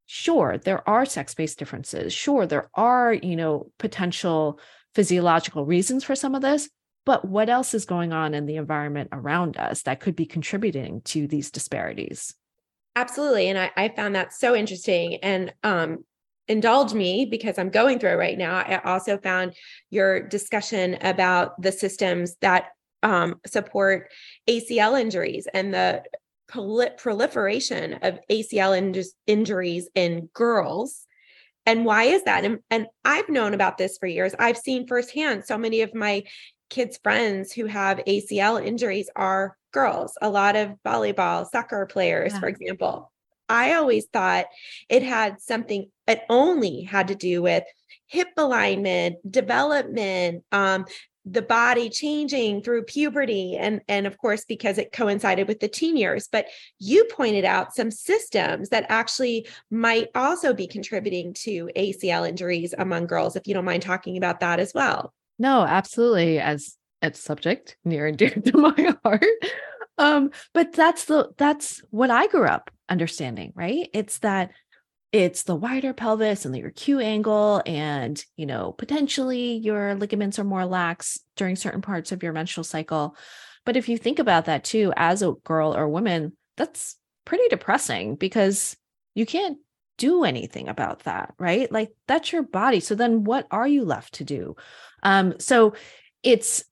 [0.07, 2.13] sure there are sex-based differences.
[2.13, 4.61] Sure there are you know potential
[4.95, 6.69] physiological reasons for some of this
[7.07, 11.01] but what else is going on in the environment around us that could be contributing
[11.03, 12.35] to these disparities?
[12.97, 16.05] Absolutely and i, I found that so interesting and um,
[16.51, 19.55] indulge me because i'm going through it right now i also found
[19.91, 22.69] your discussion about the systems that
[23.03, 24.11] um, support
[24.49, 26.03] acl injuries and the
[26.49, 31.07] proliferation of acl in- injuries in girls
[31.67, 32.45] and why is that?
[32.45, 34.35] And, and I've known about this for years.
[34.39, 36.25] I've seen firsthand so many of my
[36.69, 42.41] kids' friends who have ACL injuries are girls, a lot of volleyball, soccer players, yeah.
[42.41, 43.13] for example.
[43.51, 44.47] I always thought
[44.89, 47.65] it had something, it only had to do with
[48.07, 50.87] hip alignment, development, um,
[51.27, 55.95] the body changing through puberty and and of course because it coincided with the teen
[55.95, 56.47] years but
[56.79, 63.07] you pointed out some systems that actually might also be contributing to ACL injuries among
[63.07, 66.39] girls if you don't mind talking about that as well no, absolutely.
[66.39, 69.25] As a subject near and dear to my heart.
[70.01, 73.89] Um, but that's the that's what I grew up understanding, right?
[73.93, 74.53] It's that
[75.13, 80.45] it's the wider pelvis and your Q angle, and you know, potentially your ligaments are
[80.45, 83.15] more lax during certain parts of your menstrual cycle.
[83.67, 86.97] But if you think about that too, as a girl or woman, that's
[87.27, 88.77] pretty depressing because
[89.15, 89.59] you can't
[89.99, 91.71] do anything about that, right?
[91.71, 92.81] Like that's your body.
[92.81, 94.57] So then what are you left to do?
[95.03, 95.75] Um, so
[96.23, 96.65] it's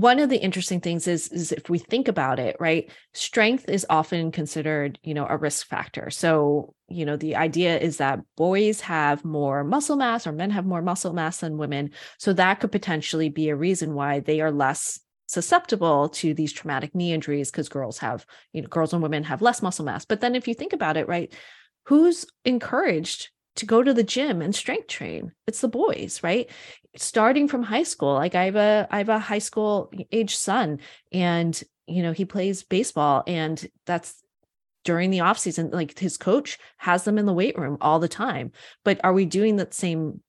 [0.00, 2.90] one of the interesting things is, is if we think about it, right?
[3.14, 6.10] Strength is often considered, you know, a risk factor.
[6.10, 10.66] So, you know, the idea is that boys have more muscle mass or men have
[10.66, 11.90] more muscle mass than women.
[12.18, 16.94] So that could potentially be a reason why they are less susceptible to these traumatic
[16.94, 20.04] knee injuries because girls have, you know, girls and women have less muscle mass.
[20.04, 21.32] But then if you think about it, right,
[21.84, 25.32] who's encouraged to go to the gym and strength train.
[25.46, 26.48] It's the boys right?
[26.96, 30.80] Starting from high school like i have a i have a high school age son
[31.12, 34.22] and you know he plays baseball and that's
[34.86, 38.08] during the off season like his coach has them in the weight room all the
[38.08, 38.52] time.
[38.84, 40.22] But are we doing that same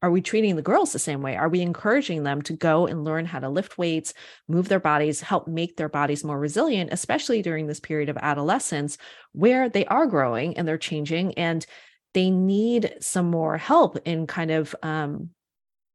[0.00, 1.36] are we treating the girls the same way?
[1.36, 4.14] Are we encouraging them to go and learn how to lift weights
[4.46, 8.96] move their bodies help make their bodies more resilient especially during this period of adolescence
[9.32, 11.66] where they are growing and they're changing and
[12.18, 15.30] they need some more help in kind of um,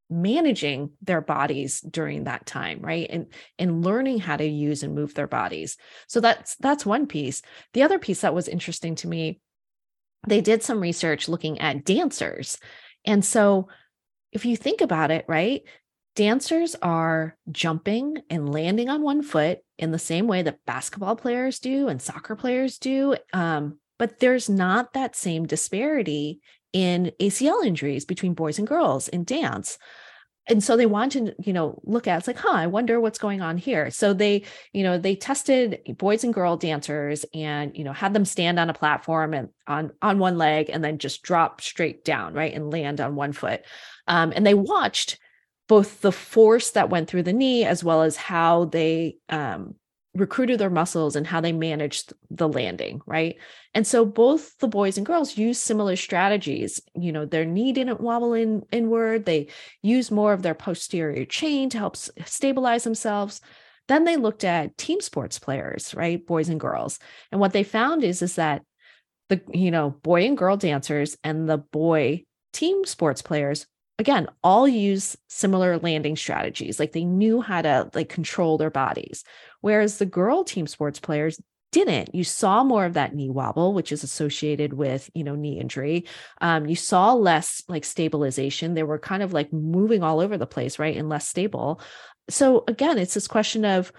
[0.09, 3.07] managing their bodies during that time right?
[3.09, 3.25] And
[3.59, 5.75] and learning how to use and move their bodies.
[6.07, 7.41] So that's that's one piece.
[7.73, 9.41] The other piece that was interesting to me
[10.25, 12.57] they did some research looking at dancers.
[13.03, 13.67] And so
[14.31, 15.63] if you think about it right
[16.15, 21.59] dancers are jumping and landing on one foot in the same way that basketball players
[21.59, 26.41] do and soccer players do um, but there's not that same disparity
[26.71, 29.77] in ACL injuries between boys and girls in dance.
[30.47, 33.19] And so they want to, you know, look at it's like, huh, I wonder what's
[33.19, 33.89] going on here.
[33.91, 38.25] So they, you know, they tested boys and girl dancers and, you know, had them
[38.25, 42.33] stand on a platform and on on one leg and then just drop straight down,
[42.33, 43.61] right, and land on one foot.
[44.07, 45.17] Um, and they watched
[45.69, 49.75] both the force that went through the knee as well as how they um,
[50.15, 53.35] recruited their muscles and how they managed the landing, right?
[53.73, 56.79] And so both the boys and girls use similar strategies.
[56.95, 59.25] You know, their knee didn't wobble in inward.
[59.25, 59.47] They
[59.81, 63.41] use more of their posterior chain to help stabilize themselves.
[63.87, 66.23] Then they looked at team sports players, right?
[66.25, 66.99] Boys and girls.
[67.31, 68.61] And what they found is, is that
[69.29, 73.65] the, you know, boy and girl dancers and the boy team sports players
[74.03, 79.23] again all use similar landing strategies like they knew how to like control their bodies
[79.61, 81.39] whereas the girl team sports players
[81.71, 82.13] didn't.
[82.13, 86.05] You saw more of that knee wobble, which is associated with, you know, knee injury.
[86.39, 88.75] Um, you saw less like stabilization.
[88.75, 90.95] They were kind of like moving all over the place, right?
[90.95, 91.81] And less stable.
[92.29, 93.91] So again, it's this question of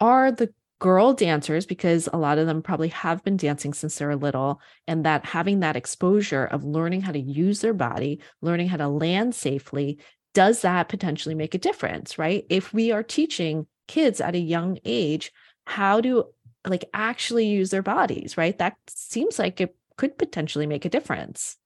[0.00, 4.04] are the girl dancers, because a lot of them probably have been dancing since they
[4.04, 8.68] were little, and that having that exposure of learning how to use their body, learning
[8.68, 9.98] how to land safely,
[10.34, 12.44] does that potentially make a difference, right?
[12.50, 15.32] If we are teaching kids at a young age
[15.64, 16.26] how to
[16.66, 18.56] like actually use their bodies, right?
[18.58, 21.56] That seems like it could potentially make a difference.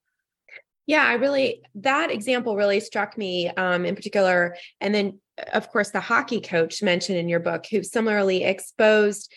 [0.91, 4.57] Yeah, I really that example really struck me um, in particular.
[4.81, 5.21] And then,
[5.53, 9.31] of course, the hockey coach mentioned in your book, who similarly exposed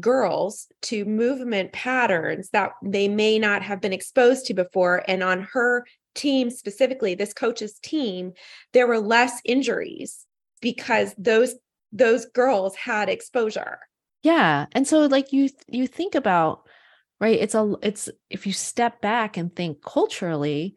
[0.00, 5.04] girls to movement patterns that they may not have been exposed to before.
[5.06, 5.86] And on her
[6.16, 8.32] team specifically, this coach's team,
[8.72, 10.26] there were less injuries
[10.60, 11.54] because those
[11.92, 13.78] those girls had exposure
[14.22, 16.68] yeah and so like you you think about
[17.20, 17.38] right?
[17.38, 20.76] It's a it's if you step back and think culturally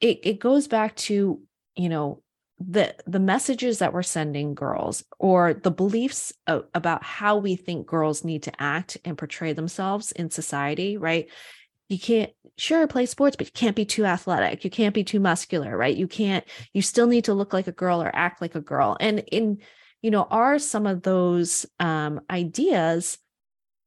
[0.00, 1.40] it, it goes back to
[1.76, 2.22] you know
[2.60, 7.86] the the messages that we're sending girls or the beliefs of, about how we think
[7.86, 11.28] girls need to act and portray themselves in society right?
[11.88, 14.64] You can't sure play sports but you can't be too athletic.
[14.64, 15.96] You can't be too muscular right?
[15.96, 18.96] You can't you still need to look like a girl or act like a girl.
[19.00, 19.58] And in
[20.00, 23.16] you know, are some of those um, ideas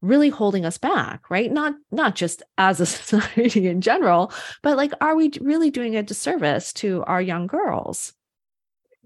[0.01, 4.31] really holding us back right not not just as a society in general
[4.61, 8.13] but like are we really doing a disservice to our young girls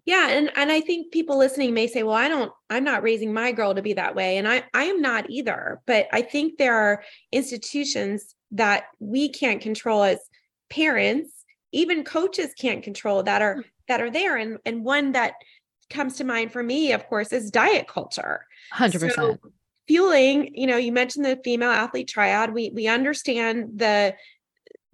[0.05, 3.33] yeah and and i think people listening may say well i don't i'm not raising
[3.33, 6.57] my girl to be that way and i i am not either but i think
[6.57, 10.19] there are institutions that we can't control as
[10.69, 13.63] parents even coaches can't control that are mm.
[13.87, 15.33] that are there and and one that
[15.91, 18.45] comes to mind for me, of course, is diet culture.
[18.73, 19.11] 100%.
[19.13, 19.37] So
[19.91, 22.53] fueling, you know, you mentioned the female athlete triad.
[22.53, 24.15] We we understand the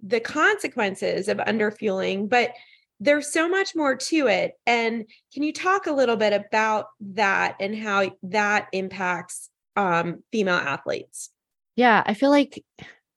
[0.02, 2.50] the consequences of underfueling, but
[2.98, 4.54] there's so much more to it.
[4.66, 10.56] And can you talk a little bit about that and how that impacts um, female
[10.56, 11.30] athletes?
[11.76, 12.64] Yeah, I feel like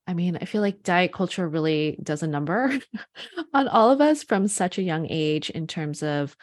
[0.06, 2.78] I mean, I feel like diet culture really does a number
[3.56, 6.36] on all of us from such a young age in terms of,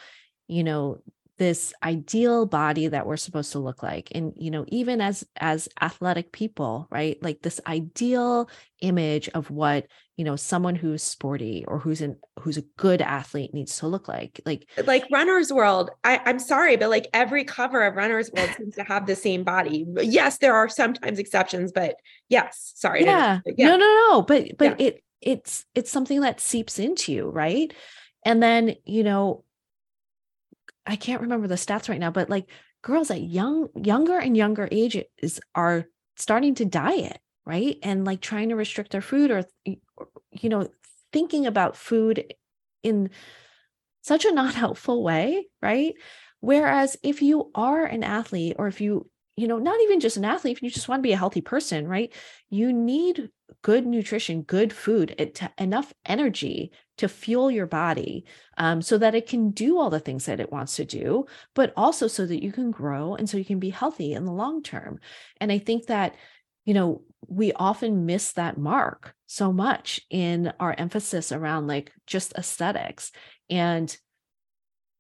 [0.49, 1.01] you know,
[1.39, 4.09] this ideal body that we're supposed to look like.
[4.15, 7.17] And you know even as as athletic people right?
[7.23, 9.87] Like this ideal image of what
[10.17, 14.09] you know someone who's sporty or who's an who's a good athlete needs to look
[14.09, 14.41] like.
[14.45, 18.51] Like uh, like runner's world I, i'm sorry but like every cover of runner's world
[18.57, 19.87] seems to have the same body.
[20.01, 21.97] Yes there are sometimes exceptions but
[22.29, 23.69] yes sorry yeah, yeah.
[23.69, 24.89] no no no but but yeah.
[24.89, 27.73] it it's it's something that seeps into you right?
[28.25, 29.45] And then you know
[30.89, 32.49] I can't remember the stats right now, but like
[32.83, 35.85] girls at young, younger and younger ages are
[36.17, 37.77] starting to diet, right?
[37.83, 40.69] And like trying to restrict their food or, you know,
[41.13, 42.33] thinking about food
[42.83, 43.11] in
[44.03, 45.95] such a not helpful way, right?
[46.41, 50.25] Whereas if you are an athlete or if you, you know, not even just an
[50.25, 52.13] athlete, if you just want to be a healthy person, right?
[52.49, 53.29] You need
[53.63, 58.25] good nutrition, good food, enough energy to fuel your body
[58.57, 61.73] um, so that it can do all the things that it wants to do, but
[61.77, 64.63] also so that you can grow and so you can be healthy in the long
[64.63, 65.01] term.
[65.41, 66.15] And I think that,
[66.65, 72.33] you know, we often miss that mark so much in our emphasis around like just
[72.37, 73.11] aesthetics.
[73.51, 73.97] And,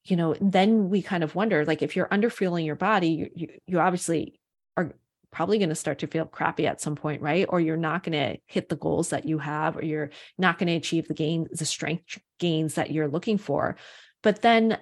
[0.04, 3.48] you know, then we kind of wonder like if you're underfueling your body, you, you,
[3.66, 4.40] you obviously
[4.76, 4.92] are
[5.30, 7.46] probably going to start to feel crappy at some point, right?
[7.48, 10.68] Or you're not going to hit the goals that you have, or you're not going
[10.68, 13.76] to achieve the gain, the strength gains that you're looking for.
[14.22, 14.78] But then,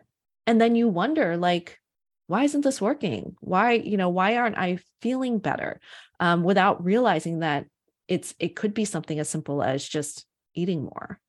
[0.46, 1.78] and then you wonder, like,
[2.28, 3.36] why isn't this working?
[3.40, 5.80] Why, you know, why aren't I feeling better?
[6.18, 7.66] Um, without realizing that
[8.08, 10.24] it's it could be something as simple as just
[10.54, 11.20] eating more.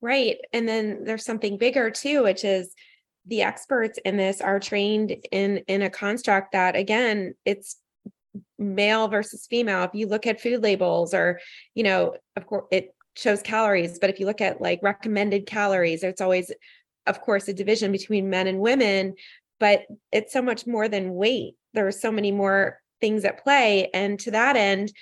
[0.00, 0.38] Right.
[0.52, 2.74] And then there's something bigger too, which is
[3.26, 7.76] the experts in this are trained in in a construct that again it's
[8.58, 11.40] male versus female if you look at food labels or
[11.74, 16.02] you know of course it shows calories but if you look at like recommended calories
[16.02, 16.52] it's always
[17.06, 19.14] of course a division between men and women
[19.58, 23.90] but it's so much more than weight there are so many more things at play
[23.92, 24.92] and to that end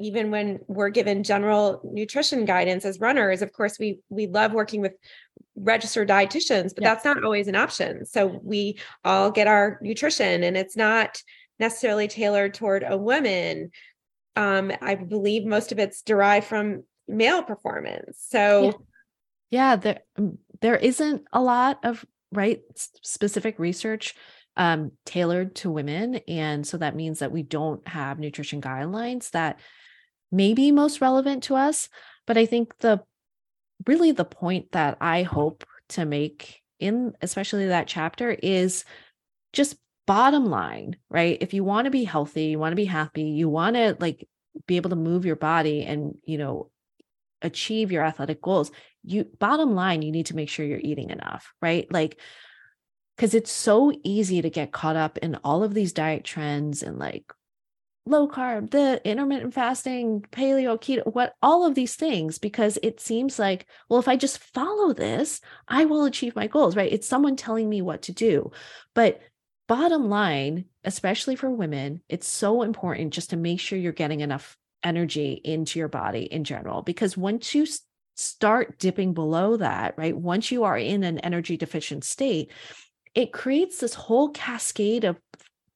[0.00, 4.80] even when we're given general nutrition guidance as runners of course we we love working
[4.80, 4.92] with
[5.56, 6.94] registered dietitians but yeah.
[6.94, 11.22] that's not always an option so we all get our nutrition and it's not
[11.58, 13.70] necessarily tailored toward a woman.
[14.36, 18.24] Um, I believe most of it's derived from male performance.
[18.28, 18.72] So, yeah,
[19.50, 22.60] yeah there mm, there isn't a lot of right
[23.02, 24.14] specific research
[24.56, 26.16] um, tailored to women.
[26.28, 29.58] And so that means that we don't have nutrition guidelines that
[30.30, 31.88] may be most relevant to us.
[32.26, 33.02] But I think the
[33.86, 38.84] really the point that I hope to make in especially that chapter is
[39.52, 39.76] just
[40.06, 41.38] bottom line, right?
[41.40, 44.26] If you want to be healthy, you want to be happy, you want to like
[44.66, 46.70] be able to move your body and, you know,
[47.42, 48.70] achieve your athletic goals,
[49.02, 51.90] you bottom line, you need to make sure you're eating enough, right?
[51.92, 52.18] Like
[53.16, 56.98] because it's so easy to get caught up in all of these diet trends and
[56.98, 57.32] like
[58.06, 63.38] low carb, the intermittent fasting, paleo, keto, what all of these things, because it seems
[63.38, 66.92] like, well, if I just follow this, I will achieve my goals, right?
[66.92, 68.50] It's someone telling me what to do.
[68.94, 69.20] But
[69.66, 74.56] bottom line, especially for women, it's so important just to make sure you're getting enough
[74.82, 77.66] energy into your body in general, because once you
[78.16, 80.16] start dipping below that, right?
[80.16, 82.50] Once you are in an energy deficient state,
[83.14, 85.18] it creates this whole cascade of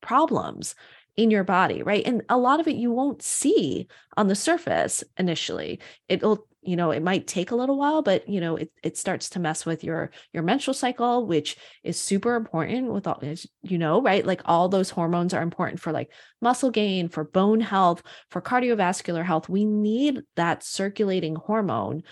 [0.00, 0.74] problems
[1.16, 2.06] in your body, right?
[2.06, 5.80] And a lot of it you won't see on the surface initially.
[6.08, 9.30] It'll, you know, it might take a little while, but you know, it it starts
[9.30, 13.22] to mess with your your menstrual cycle, which is super important with all
[13.62, 14.26] you know, right?
[14.26, 16.12] Like all those hormones are important for like
[16.42, 19.48] muscle gain, for bone health, for cardiovascular health.
[19.48, 22.02] We need that circulating hormone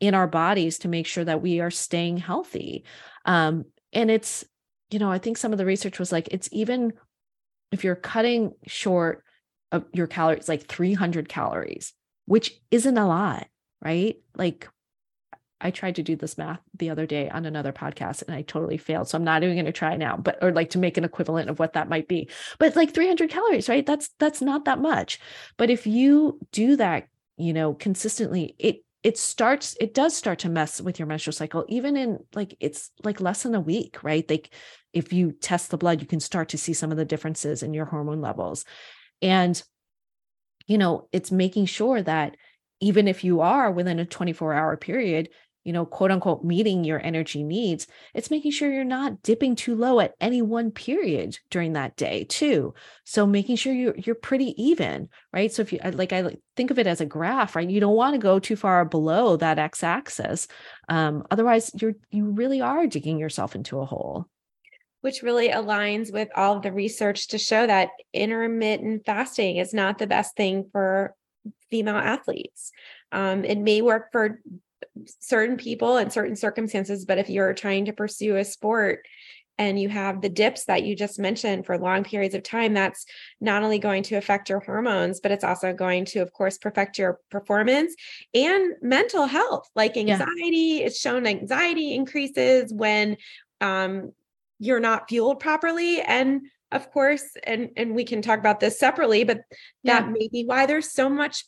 [0.00, 2.86] in our bodies to make sure that we are staying healthy.
[3.26, 4.46] Um, and it's,
[4.90, 6.94] you know, I think some of the research was like it's even
[7.70, 9.24] if you're cutting short
[9.72, 11.92] of your calories, like 300 calories,
[12.24, 13.46] which isn't a lot,
[13.86, 14.16] right?
[14.34, 14.68] Like
[15.60, 18.78] I tried to do this math the other day on another podcast and I totally
[18.78, 19.08] failed.
[19.08, 21.48] So I'm not even going to try now, but or like to make an equivalent
[21.48, 22.28] of what that might be.
[22.58, 23.86] But like 300 calories, right?
[23.86, 25.20] That's that's not that much.
[25.56, 27.06] But if you do that,
[27.36, 31.64] you know, consistently, it it starts it does start to mess with your menstrual cycle
[31.68, 34.50] even in like it's like less than a week right like
[34.92, 37.72] if you test the blood you can start to see some of the differences in
[37.72, 38.64] your hormone levels
[39.22, 39.62] and
[40.66, 42.36] you know it's making sure that
[42.80, 45.28] even if you are within a 24 hour period
[45.66, 49.74] you know, quote unquote, meeting your energy needs, it's making sure you're not dipping too
[49.74, 52.72] low at any one period during that day, too.
[53.02, 55.52] So making sure you're you're pretty even, right?
[55.52, 57.68] So if you like, I think of it as a graph, right?
[57.68, 60.46] You don't want to go too far below that x-axis,
[60.88, 64.28] um, otherwise you're you really are digging yourself into a hole
[65.02, 70.06] which really aligns with all the research to show that intermittent fasting is not the
[70.06, 71.14] best thing for
[71.70, 72.72] female athletes.
[73.12, 74.40] Um, it may work for
[75.20, 79.06] certain people in certain circumstances but if you're trying to pursue a sport
[79.58, 83.06] and you have the dips that you just mentioned for long periods of time that's
[83.40, 86.98] not only going to affect your hormones but it's also going to of course perfect
[86.98, 87.94] your performance
[88.34, 90.86] and mental health like anxiety yeah.
[90.86, 93.16] it's shown anxiety increases when
[93.60, 94.12] um,
[94.58, 96.42] you're not fueled properly and
[96.72, 99.38] of course and and we can talk about this separately but
[99.84, 100.10] that yeah.
[100.10, 101.44] may be why there's so much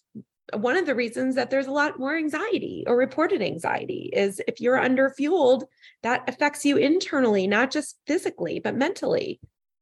[0.55, 4.61] one of the reasons that there's a lot more anxiety or reported anxiety is if
[4.61, 5.65] you're under fueled,
[6.03, 9.41] that affects you internally, not just physically, but mentally.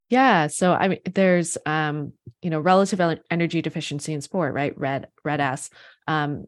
[0.09, 0.47] Yeah.
[0.49, 2.12] So I mean, there's um,
[2.43, 4.76] you know, relative energy deficiency in sport, right?
[4.78, 5.70] Red, RED-S
[6.07, 6.47] Um,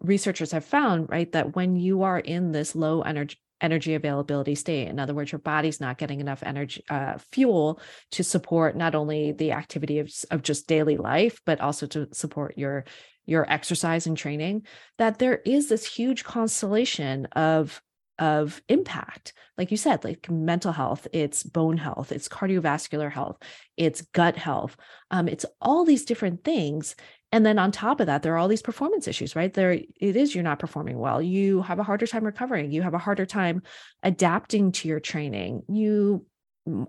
[0.00, 4.88] researchers have found, right, that when you are in this low energy energy availability state.
[4.88, 7.80] In other words, your body's not getting enough energy, uh, fuel
[8.12, 12.56] to support not only the activity of, of just daily life, but also to support
[12.56, 12.84] your
[13.26, 17.80] your exercise and training that there is this huge constellation of
[18.18, 23.36] of impact like you said like mental health it's bone health it's cardiovascular health
[23.76, 24.76] it's gut health
[25.10, 26.96] um, it's all these different things
[27.32, 29.52] and then on top of that there are all these performance issues right?
[29.52, 31.20] There it is you're not performing well.
[31.20, 32.72] You have a harder time recovering.
[32.72, 33.62] You have a harder time
[34.02, 35.62] adapting to your training.
[35.68, 36.26] You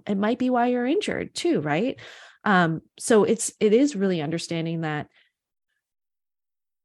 [0.07, 1.99] it might be why you're injured too right?
[2.43, 5.07] Um so it's it is really understanding that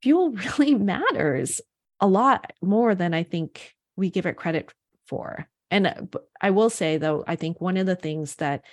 [0.03, 1.61] fuel really matters
[2.01, 4.73] a lot more than I think we give it credit
[5.07, 5.49] for.
[5.71, 5.95] And uh,
[6.41, 8.65] I will say, though, I think one of the things that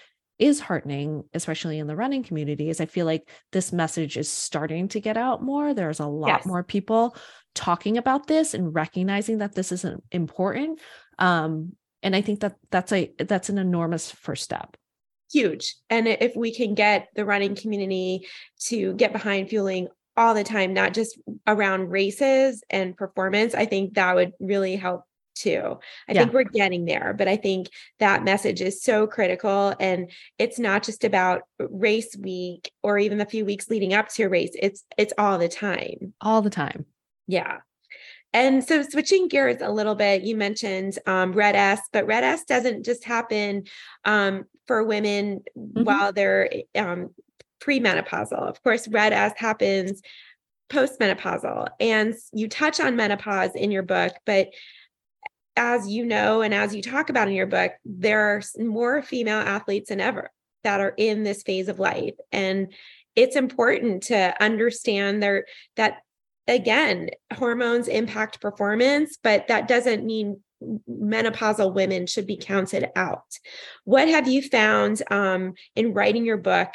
[0.42, 4.88] is heartening, especially in the running community, is I feel like this message is starting
[4.90, 5.74] to get out more.
[5.74, 6.46] There's a lot yes.
[6.46, 7.16] more people
[7.54, 10.80] talking about this and recognizing that this is important.
[11.20, 11.74] Um,
[12.04, 14.76] and I think that that's a that's an enormous first step
[15.32, 15.76] huge.
[15.90, 18.28] And if we can get the running community
[18.66, 19.88] to get behind fueling
[20.18, 25.04] all the time, not just around races and performance, I think that would really help
[25.36, 25.80] too.
[26.08, 26.22] I yeah.
[26.22, 27.70] think we're getting there, but I think
[28.00, 29.74] that message is so critical.
[29.80, 34.24] And it's not just about race week or even the few weeks leading up to
[34.24, 34.52] a race.
[34.56, 36.14] It's it's all the time.
[36.22, 36.86] All the time.
[37.28, 37.58] Yeah.
[38.34, 42.46] And so switching gears a little bit, you mentioned um, Red S, but Red S
[42.46, 43.66] doesn't just happen
[44.06, 45.84] um, for women mm-hmm.
[45.84, 47.10] while they're um,
[47.62, 48.50] premenopausal.
[48.50, 50.02] Of course, RED-S happens
[50.70, 51.68] postmenopausal.
[51.80, 54.50] And you touch on menopause in your book, but
[55.56, 59.40] as you know, and as you talk about in your book, there are more female
[59.40, 60.32] athletes than ever
[60.64, 62.14] that are in this phase of life.
[62.32, 62.74] And
[63.16, 65.46] it's important to understand there
[65.76, 66.00] that
[66.48, 70.42] again, hormones impact performance, but that doesn't mean
[70.90, 73.40] menopausal women should be counted out.
[73.84, 76.70] What have you found um, in writing your book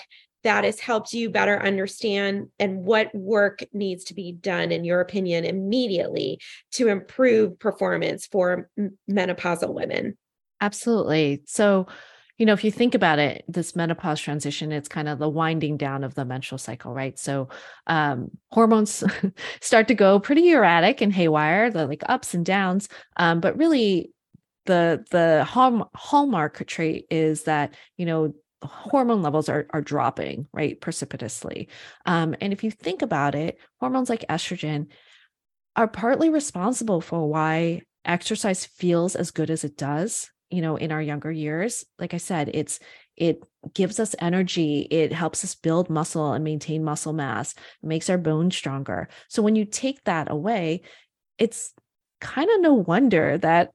[0.47, 5.01] that has helped you better understand and what work needs to be done, in your
[5.01, 6.39] opinion, immediately
[6.71, 8.71] to improve performance for
[9.11, 10.17] menopausal women?
[10.61, 11.43] Absolutely.
[11.47, 11.89] So,
[12.39, 15.79] you know, if you think about it, this menopause transition, it's kind of the winding
[15.79, 17.19] down of the menstrual cycle, right?
[17.19, 17.49] So
[17.89, 19.03] um, hormones
[19.61, 22.89] start to go pretty erratic and haywire, the like ups and downs.
[23.17, 24.13] Um, but really,
[24.67, 28.33] the the hall, hallmark trait is that you know
[28.63, 31.69] hormone levels are are dropping right precipitously.
[32.07, 34.89] Um, and if you think about it, hormones like estrogen
[35.75, 40.93] are partly responsible for why exercise feels as good as it does you know in
[40.93, 42.79] our younger years like i said it's
[43.17, 43.43] it
[43.75, 48.57] gives us energy it helps us build muscle and maintain muscle mass makes our bones
[48.57, 50.83] stronger so when you take that away
[51.39, 51.73] it's
[52.21, 53.71] kind of no wonder that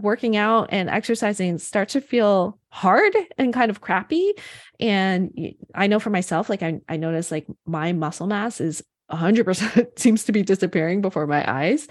[0.00, 4.32] working out and exercising start to feel hard and kind of crappy
[4.80, 8.82] and i know for myself like i, I notice like my muscle mass is
[9.12, 11.86] 100% seems to be disappearing before my eyes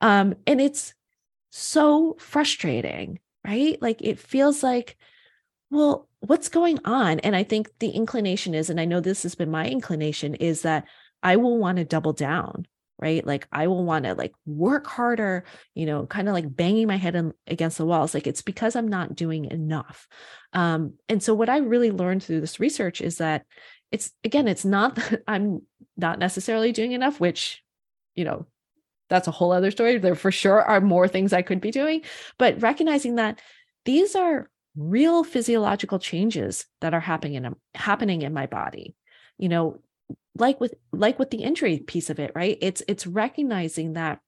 [0.00, 0.94] um and it's
[1.50, 3.80] so frustrating right?
[3.80, 4.96] Like it feels like,
[5.70, 7.20] well, what's going on?
[7.20, 10.62] And I think the inclination is, and I know this has been my inclination, is
[10.62, 10.86] that
[11.22, 12.66] I will want to double down,
[12.98, 13.26] right?
[13.26, 16.96] Like I will want to like work harder, you know, kind of like banging my
[16.96, 18.14] head in, against the walls.
[18.14, 20.06] Like it's because I'm not doing enough.
[20.52, 23.44] Um, and so what I really learned through this research is that
[23.90, 25.62] it's again, it's not that I'm
[25.96, 27.62] not necessarily doing enough, which,
[28.14, 28.46] you know,
[29.10, 29.98] that's a whole other story.
[29.98, 32.02] There for sure are more things I could be doing,
[32.38, 33.40] but recognizing that
[33.84, 38.94] these are real physiological changes that are happening in happening in my body.
[39.38, 39.80] You know,
[40.36, 42.58] like with like with the injury piece of it, right?
[42.60, 44.20] It's it's recognizing that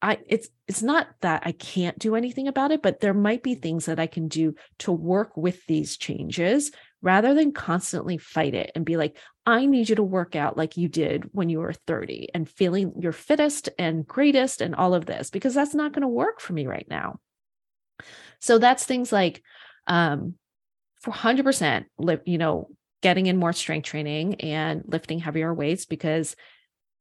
[0.00, 3.54] I it's it's not that I can't do anything about it, but there might be
[3.54, 6.70] things that I can do to work with these changes
[7.02, 10.76] rather than constantly fight it and be like, I need you to work out like
[10.76, 15.04] you did when you were 30 and feeling your fittest and greatest and all of
[15.04, 17.18] this, because that's not going to work for me right now.
[18.40, 19.42] So that's things like
[19.86, 20.34] um,
[21.04, 21.84] 100%
[22.26, 22.70] you know,
[23.04, 26.34] getting in more strength training and lifting heavier weights because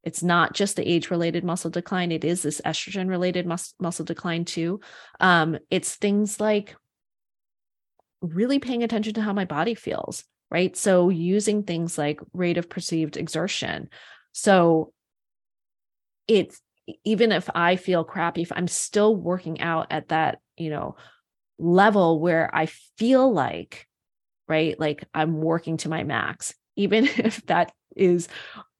[0.03, 4.05] it's not just the age related muscle decline it is this estrogen related mus- muscle
[4.05, 4.79] decline too
[5.19, 6.75] um, it's things like
[8.23, 10.75] really paying attention to how my body feels, right?
[10.75, 13.89] So using things like rate of perceived exertion.
[14.31, 14.93] So
[16.27, 16.59] it's
[17.03, 20.95] even if I feel crappy, if I'm still working out at that, you know,
[21.59, 23.87] level where I feel like,
[24.47, 28.27] right, like I'm working to my max, even if that is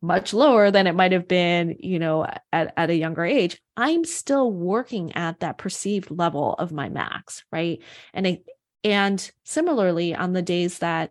[0.02, 4.04] much lower than it might have been, you know, at, at a younger age, I'm
[4.04, 7.82] still working at that perceived level of my max, right?
[8.14, 8.46] And it,
[8.84, 11.10] and similarly, on the days that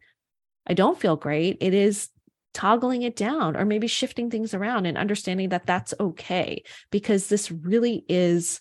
[0.67, 2.11] I don't feel great, it is
[2.53, 7.51] toggling it down or maybe shifting things around and understanding that that's okay because this
[7.51, 8.61] really is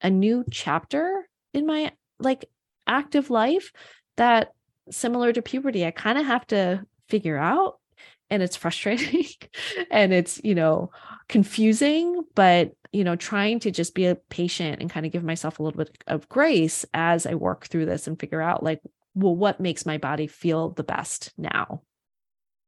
[0.00, 2.44] a new chapter in my like
[2.86, 3.72] active life
[4.16, 4.52] that
[4.90, 7.78] similar to puberty I kind of have to figure out
[8.30, 9.26] and it's frustrating
[9.90, 10.90] and it's you know
[11.28, 15.58] confusing but you know trying to just be a patient and kind of give myself
[15.58, 18.80] a little bit of grace as i work through this and figure out like
[19.14, 21.82] well what makes my body feel the best now.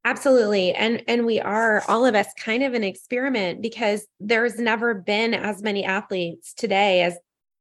[0.06, 4.92] Absolutely and and we are all of us kind of an experiment because there's never
[4.92, 7.16] been as many athletes today as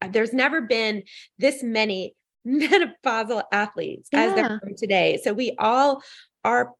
[0.09, 1.03] there's never been
[1.37, 2.15] this many
[2.47, 4.21] menopausal athletes yeah.
[4.21, 6.01] as they're today so we all
[6.43, 6.73] are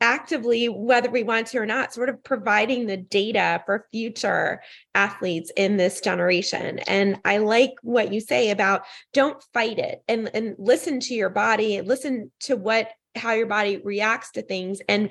[0.00, 4.62] actively, whether we want to or not, sort of providing the data for future
[4.94, 6.78] athletes in this generation.
[6.80, 11.30] And I like what you say about don't fight it and, and listen to your
[11.30, 15.10] body, listen to what how your body reacts to things and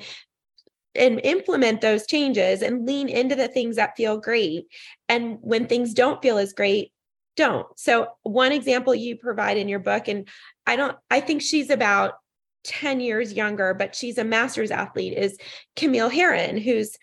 [0.96, 4.66] and implement those changes and lean into the things that feel great.
[5.08, 6.92] And when things don't feel as great,
[7.40, 7.68] don't.
[7.80, 10.28] So one example you provide in your book, and
[10.68, 12.16] I don't, I think she's about
[12.66, 15.38] 10 years younger, but she's a master's athlete, is
[15.78, 16.98] Camille Herron, who's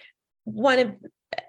[0.45, 0.95] one of,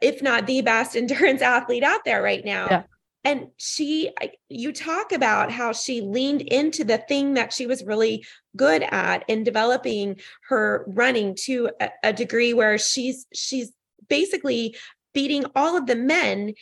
[0.01, 2.67] if not the best endurance athlete out there right now.
[2.71, 2.83] Yeah.
[3.25, 4.11] and she
[4.47, 8.25] you talk about how she leaned into the thing that she was really
[8.55, 10.15] good at in developing
[10.47, 13.73] her running to a, a degree where she's she's
[14.07, 14.77] basically
[15.13, 16.53] beating all of the men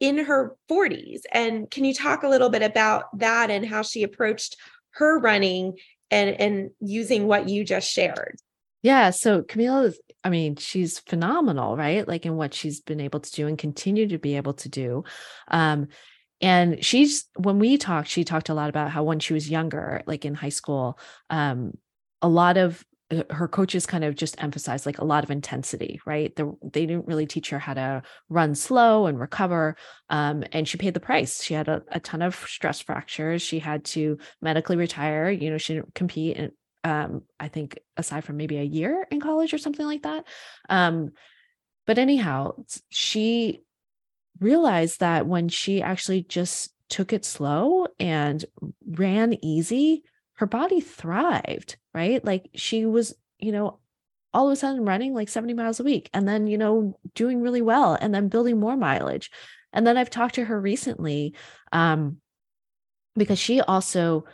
[0.00, 4.02] in her 40s and can you talk a little bit about that and how she
[4.02, 4.56] approached
[4.94, 5.78] her running
[6.10, 8.36] and and using what you just shared?
[8.82, 12.06] Yeah so camille is i mean she's phenomenal right?
[12.06, 15.04] Like in what she's been able to do and continue to be able to do.
[15.48, 15.88] Um
[16.40, 20.02] and she's when we talked she talked a lot about how when she was younger
[20.06, 20.98] like in high school
[21.30, 21.72] um
[22.20, 22.84] a lot of
[23.30, 26.34] her coaches kind of just emphasized like a lot of intensity right?
[26.36, 29.76] The, they didn't really teach her how to run slow and recover
[30.08, 31.42] um, and she paid the price.
[31.42, 33.42] She had a, a, ton of stress fractures.
[33.42, 35.30] She had to medically retire.
[35.30, 36.52] You know she didn't compete and
[36.84, 40.26] um, i think aside from maybe a year in college or something like that.
[40.68, 41.12] Um,
[41.86, 42.54] but anyhow
[42.88, 43.62] she
[44.40, 48.44] realized that when she actually just took it slow and
[48.86, 52.24] ran easy her body thrived, right?
[52.24, 53.78] Like she was, you know,
[54.32, 57.40] all of a sudden running like 70 miles a week and then, you know, doing
[57.40, 59.30] really well and then building more mileage.
[59.72, 61.34] And then I've talked to her recently
[61.72, 62.18] um,
[63.16, 64.24] because she also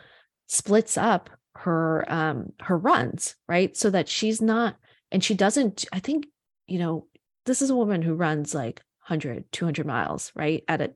[0.47, 3.75] splits up her um her runs, right?
[3.77, 4.75] So that she's not
[5.11, 6.25] and she doesn't I think,
[6.65, 7.07] you know,
[7.45, 10.63] this is a woman who runs like 100, 200 miles, right?
[10.67, 10.91] At a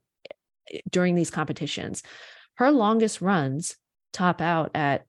[0.90, 2.02] during these competitions.
[2.56, 3.76] Her longest runs
[4.16, 5.06] top out at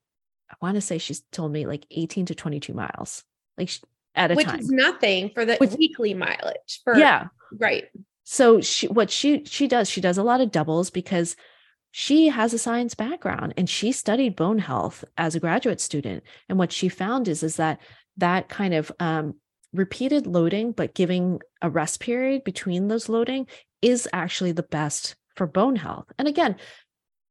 [0.50, 3.24] I want to say she's told me like 18 to 22 miles,
[3.58, 3.70] like
[4.14, 4.56] at a Which time.
[4.56, 6.80] Which is nothing for the Which, weekly mileage.
[6.84, 7.28] For, yeah.
[7.58, 7.84] Right.
[8.24, 11.36] So she, what she, she does, she does a lot of doubles because
[11.90, 16.22] she has a science background and she studied bone health as a graduate student.
[16.48, 17.80] And what she found is, is that
[18.18, 19.34] that kind of, um,
[19.72, 23.46] repeated loading, but giving a rest period between those loading
[23.82, 26.06] is actually the best for bone health.
[26.18, 26.56] And again,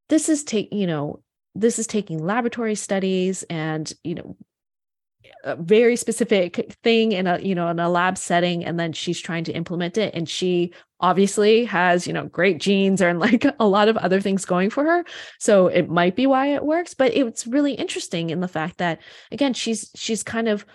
[0.10, 1.22] this is take, you know,
[1.56, 4.36] this is taking laboratory studies and you know
[5.44, 9.20] a very specific thing in a you know in a lab setting and then she's
[9.20, 13.68] trying to implement it and she obviously has you know great genes and like a
[13.68, 15.06] lot of other things going for her.
[15.40, 19.00] So it might be why it works but it's really interesting in the fact that
[19.32, 20.66] again she's she's kind of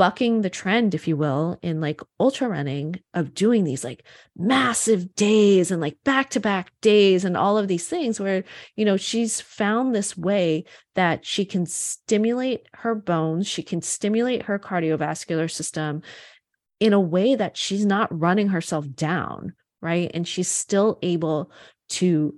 [0.00, 4.02] bucking the trend, if you will, in like ultra running of doing these like
[4.34, 8.42] massive days and like back to back days and all of these things where,
[8.76, 14.44] you know, she's found this way that she can stimulate her bones, she can stimulate
[14.44, 16.00] her cardiovascular system
[16.80, 20.10] in a way that she's not running herself down, right?
[20.14, 21.52] And she's still able
[21.90, 22.36] to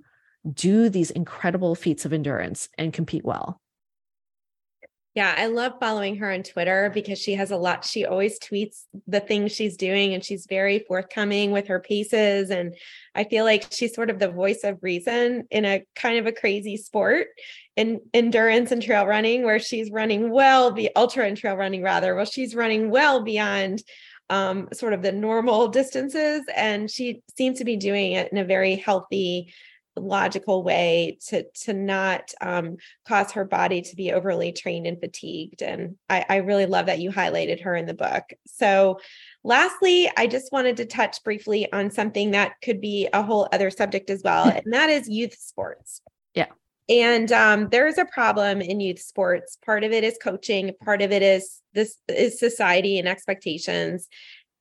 [0.51, 3.61] do these incredible feats of endurance and compete well.
[5.15, 7.85] Yeah, I love following her on Twitter because she has a lot.
[7.85, 12.49] She always tweets the things she's doing and she's very forthcoming with her pieces.
[12.49, 12.75] And
[13.13, 16.31] I feel like she's sort of the voice of reason in a kind of a
[16.31, 17.27] crazy sport
[17.75, 22.15] in endurance and trail running, where she's running well, the ultra and trail running rather.
[22.15, 23.83] Well, she's running well beyond
[24.31, 26.41] um, sort of the normal distances.
[26.55, 29.53] And she seems to be doing it in a very healthy,
[29.95, 32.77] logical way to to not um,
[33.07, 36.99] cause her body to be overly trained and fatigued and I, I really love that
[36.99, 38.23] you highlighted her in the book.
[38.47, 38.99] So
[39.45, 43.69] lastly i just wanted to touch briefly on something that could be a whole other
[43.69, 46.01] subject as well and that is youth sports.
[46.33, 46.47] Yeah.
[46.89, 49.57] And um, there is a problem in youth sports.
[49.65, 54.07] Part of it is coaching part of it is this is society and expectations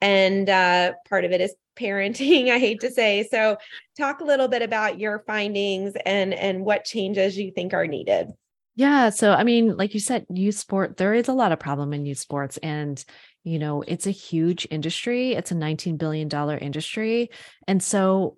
[0.02, 3.26] and uh, part of it is parenting i hate to say.
[3.30, 3.56] So
[3.96, 8.28] talk a little bit about your findings and and what changes you think are needed.
[8.74, 11.92] Yeah so i mean like you said youth sport there is a lot of problem
[11.92, 13.02] in youth sports and
[13.44, 15.32] you know it's a huge industry.
[15.32, 17.30] It's a 19 billion dollar industry.
[17.66, 18.36] And so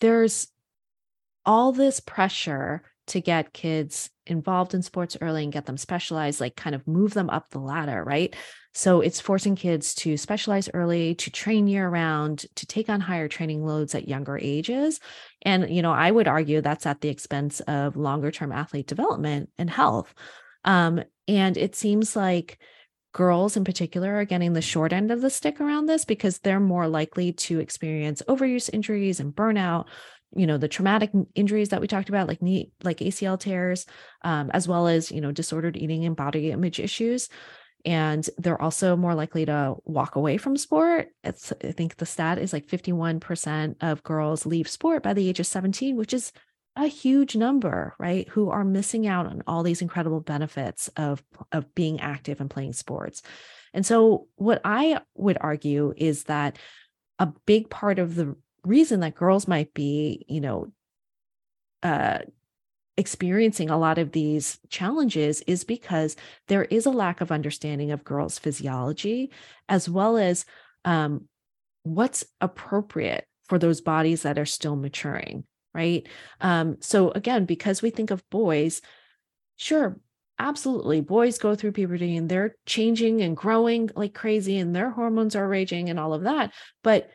[0.00, 0.48] there's
[1.46, 6.56] all this pressure to get kids involved in sports early and get them specialized, like
[6.56, 8.34] kind of move them up the ladder, right?
[8.74, 13.26] So it's forcing kids to specialize early, to train year round, to take on higher
[13.26, 15.00] training loads at younger ages.
[15.42, 19.50] And, you know, I would argue that's at the expense of longer term athlete development
[19.58, 20.14] and health.
[20.64, 22.58] Um, and it seems like
[23.12, 26.60] girls in particular are getting the short end of the stick around this because they're
[26.60, 29.86] more likely to experience overuse injuries and burnout
[30.34, 33.86] you know the traumatic injuries that we talked about like knee like acl tears
[34.22, 37.28] um, as well as you know disordered eating and body image issues.
[37.84, 41.08] And they're also more likely to walk away from sport.
[41.22, 45.40] It's i think the stat is like 51% of girls leave sport by the age
[45.40, 46.32] of 17 which is
[46.76, 48.28] a huge number right?
[48.28, 51.22] Who are missing out on all these incredible benefits of
[51.52, 53.22] of being active and playing sports.
[53.72, 56.58] And so what i would argue is that
[57.18, 58.36] a big part of the
[58.68, 60.72] reason that girls might be, you know,
[61.82, 62.18] uh,
[62.96, 66.16] experiencing a lot of these challenges is because
[66.48, 69.30] there is a lack of understanding of girls' physiology,
[69.68, 70.44] as well as
[70.84, 71.28] um,
[71.84, 76.08] what's appropriate for those bodies that are still maturing, right?
[76.40, 78.82] Um, so, again, because we think of boys,
[79.56, 79.98] sure,
[80.38, 85.36] absolutely, boys go through puberty and they're changing and growing like crazy, and their hormones
[85.36, 86.52] are raging and all of that.
[86.82, 87.10] But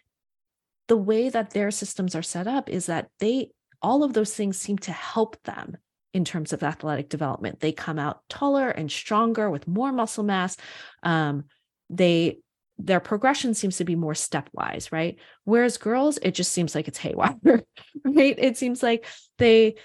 [0.88, 4.58] the way that their systems are set up is that they all of those things
[4.58, 5.78] seem to help them
[6.14, 7.60] in terms of athletic development.
[7.60, 10.56] They come out taller and stronger with more muscle mass.
[11.02, 11.46] Um,
[11.90, 12.40] they
[12.80, 15.18] their progression seems to be more stepwise, right?
[15.44, 17.38] Whereas girls, it just seems like it's haywire,
[18.04, 18.36] right?
[18.38, 19.06] It seems like
[19.38, 19.76] they,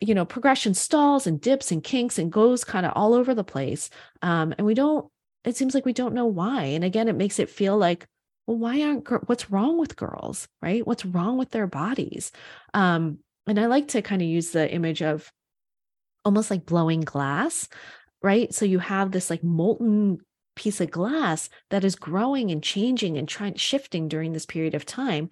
[0.00, 3.44] you know, progression stalls and dips and kinks and goes kind of all over the
[3.44, 3.90] place.
[4.22, 5.10] Um, and we don't,
[5.44, 6.64] it seems like we don't know why.
[6.64, 8.06] And again, it makes it feel like,
[8.48, 10.84] well, why aren't, what's wrong with girls, right?
[10.86, 12.32] What's wrong with their bodies?
[12.72, 15.30] Um, and I like to kind of use the image of
[16.24, 17.68] almost like blowing glass,
[18.22, 18.52] right?
[18.54, 20.20] So you have this like molten
[20.56, 24.84] piece of glass that is growing and changing and trying shifting during this period of
[24.84, 25.30] time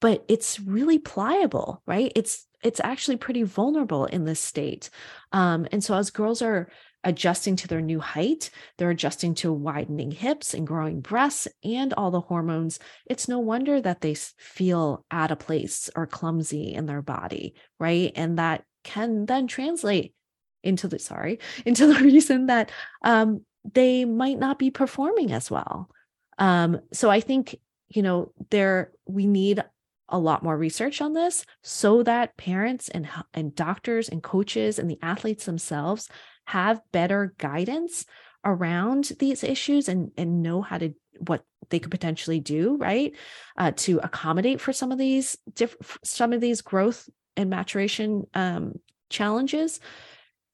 [0.00, 4.90] but it's really pliable right it's it's actually pretty vulnerable in this state
[5.32, 6.68] um, and so as girls are
[7.08, 12.10] adjusting to their new height they're adjusting to widening hips and growing breasts and all
[12.10, 17.02] the hormones it's no wonder that they feel out of place or clumsy in their
[17.02, 20.14] body right and that can then translate
[20.62, 22.70] into the sorry into the reason that
[23.02, 23.40] um,
[23.74, 25.90] they might not be performing as well.
[26.38, 27.56] Um, so I think,
[27.88, 29.62] you know, there we need
[30.10, 34.90] a lot more research on this so that parents and, and doctors and coaches and
[34.90, 36.08] the athletes themselves
[36.48, 38.06] have better guidance
[38.42, 43.14] around these issues and, and know how to what they could potentially do right
[43.58, 48.72] uh, to accommodate for some of these different some of these growth and maturation um,
[49.10, 49.78] challenges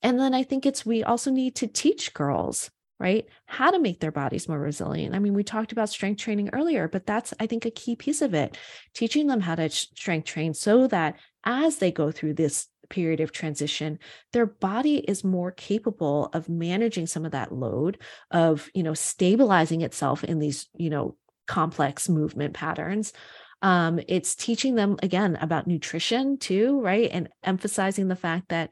[0.03, 2.71] and then i think it's we also need to teach girls
[3.01, 3.27] right?
[3.47, 5.17] How to make their bodies more resilient.
[5.17, 8.23] I mean, we talked about strength training earlier, but that's, I think, a key piece
[8.23, 8.57] of it.
[8.95, 13.33] Teaching them how to strength train so that as they go through this period of
[13.33, 13.99] transition
[14.33, 17.99] their body is more capable of managing some of that load
[18.31, 21.17] of you know stabilizing itself in these you know
[21.47, 23.13] complex movement patterns.
[23.63, 27.09] Um, it's teaching them again about nutrition too right?
[27.11, 28.71] And emphasizing the fact that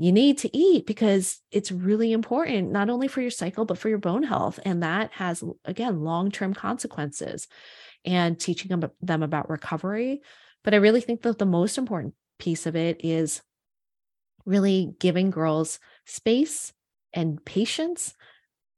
[0.00, 3.88] you need to eat because it's really important not only for your cycle but for
[3.88, 4.60] your bone health.
[4.64, 7.48] And that has again long-term consequences
[8.04, 10.22] and teaching them, them about recovery.
[10.62, 13.42] But i really think that the most important piece of it is
[14.44, 16.72] really giving girls space
[17.12, 18.14] and patience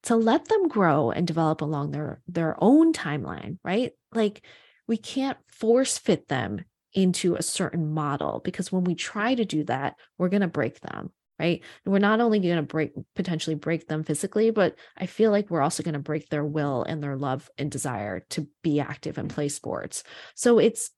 [0.03, 3.93] to let them grow and develop along their their own timeline right?
[4.13, 4.45] Like
[4.87, 9.63] we can't force fit them into a certain model because when we try to do
[9.65, 11.63] that we're going to break them right?
[11.85, 15.51] And we're not only going to break potentially break them physically but i feel like
[15.51, 19.19] we're also going to break their will and their love and desire to be active
[19.19, 20.03] and play sports.
[20.35, 20.91] So it's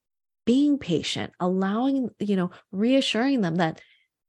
[0.45, 3.81] being patient allowing you know reassuring them that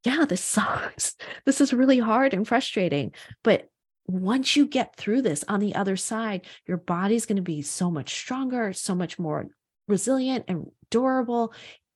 [0.06, 3.12] yeah this sucks this is really hard and frustrating
[3.44, 3.70] but
[4.06, 7.90] once you get through this on the other side your body's going to be so
[7.90, 9.48] much stronger so much more
[9.88, 11.54] resilient and durable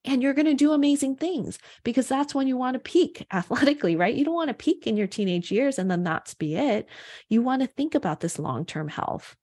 [0.07, 3.95] and you're going to do amazing things because that's when you want to peak athletically,
[3.95, 4.15] right?
[4.15, 6.88] You don't want to peak in your teenage years and then that's be it.
[7.30, 9.36] You want to think about this long term health.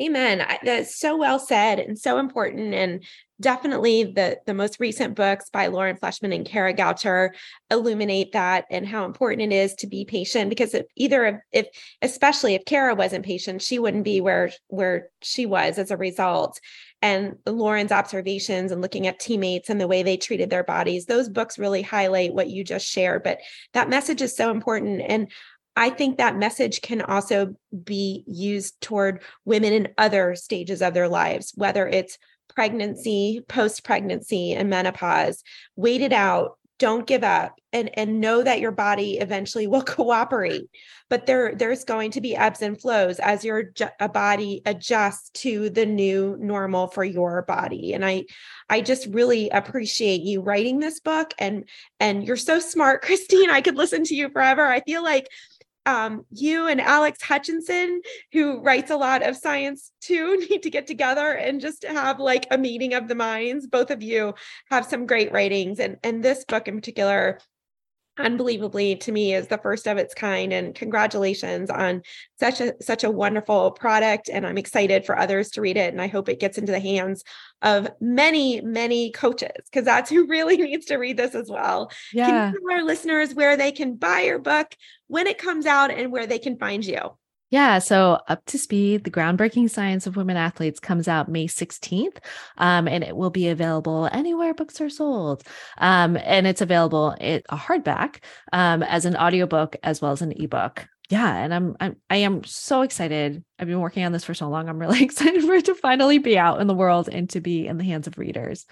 [0.00, 0.46] Amen.
[0.64, 2.72] That's so well said and so important.
[2.72, 3.04] And
[3.40, 7.30] definitely the, the most recent books by Lauren Fleshman and Kara Goucher
[7.70, 11.66] illuminate that and how important it is to be patient because if either if
[12.02, 16.60] especially if Kara wasn't patient, she wouldn't be where where she was as a result
[17.02, 21.06] and Lauren's observations and looking at teammates and the way they treated their bodies.
[21.06, 23.38] Those books really highlight what you just shared, but
[23.72, 25.00] that message is so important.
[25.06, 25.30] And
[25.76, 27.54] I think that message can also
[27.84, 32.18] be used toward women in other stages of their lives, whether it's
[32.54, 35.42] pregnancy, post pregnancy, and menopause.
[35.76, 40.68] Wait it out, don't give up and and know that your body eventually will cooperate
[41.10, 43.64] but there there's going to be ebbs and flows as your
[43.98, 47.92] a body adjusts to the new normal for your body.
[47.92, 48.24] And i
[48.70, 51.68] i just really appreciate you writing this book and
[51.98, 53.50] and you're so smart christine.
[53.50, 54.64] I could listen to you forever.
[54.64, 55.26] I feel like
[55.86, 58.02] um, you and Alex Hutchinson,
[58.32, 62.46] who writes a lot of science too, need to get together and just have like
[62.50, 63.66] a meeting of the minds.
[63.66, 64.34] Both of you
[64.70, 67.38] have some great writings, and and this book in particular
[68.24, 72.02] unbelievably to me is the first of its kind and congratulations on
[72.38, 76.00] such a such a wonderful product and i'm excited for others to read it and
[76.00, 77.24] i hope it gets into the hands
[77.62, 82.26] of many many coaches because that's who really needs to read this as well Yeah.
[82.26, 84.74] can you tell our listeners where they can buy your book
[85.08, 87.16] when it comes out and where they can find you
[87.50, 92.18] Yeah, so Up to Speed, the groundbreaking science of women athletes comes out May 16th,
[92.58, 95.42] um, and it will be available anywhere books are sold.
[95.78, 98.18] Um, and it's available in a hardback
[98.52, 100.86] um, as an audiobook as well as an ebook.
[101.08, 103.42] Yeah, and I'm, I'm I am so excited.
[103.58, 104.68] I've been working on this for so long.
[104.68, 107.66] I'm really excited for it to finally be out in the world and to be
[107.66, 108.64] in the hands of readers.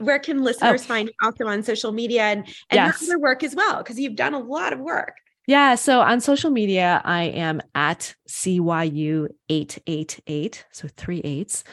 [0.00, 3.00] where can listeners find you also on social media and, and Yes.
[3.02, 5.16] your other work as well because you've done a lot of work
[5.46, 5.74] Yeah.
[5.74, 10.64] So on social media, I am at CYU888.
[10.70, 11.64] So three eights.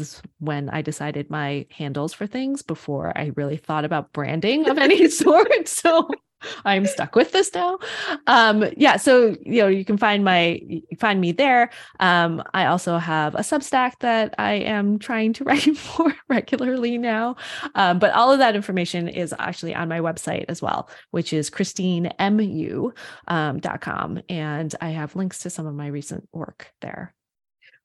[0.00, 4.78] Is when I decided my handles for things before I really thought about branding of
[4.78, 5.68] any sort.
[5.68, 6.08] So
[6.64, 7.78] I'm stuck with this now.
[8.26, 8.96] Um, yeah.
[8.96, 10.60] So, you know, you can find my,
[10.98, 11.70] find me there.
[12.00, 17.36] Um, I also have a Substack that I am trying to write for regularly now.
[17.74, 21.50] Um, but all of that information is actually on my website as well, which is
[21.50, 24.20] christinemyu.com.
[24.28, 27.12] And I have links to some of my recent work there.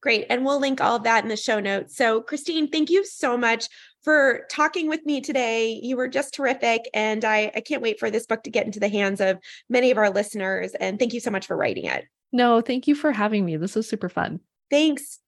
[0.06, 0.28] Great.
[0.30, 1.97] And we'll link all of that in the show notes.
[1.97, 3.68] So, Christine, thank you so much
[4.03, 5.80] for talking with me today.
[5.82, 6.88] You were just terrific.
[6.93, 9.89] And I, I can't wait for this book to get into the hands of many
[9.89, 10.76] of our listeners.
[10.76, 12.06] And thank you so much for writing it.
[12.32, 13.58] No, thank you for having me.
[13.58, 14.41] This was super fun.
[14.70, 15.22] Thanks.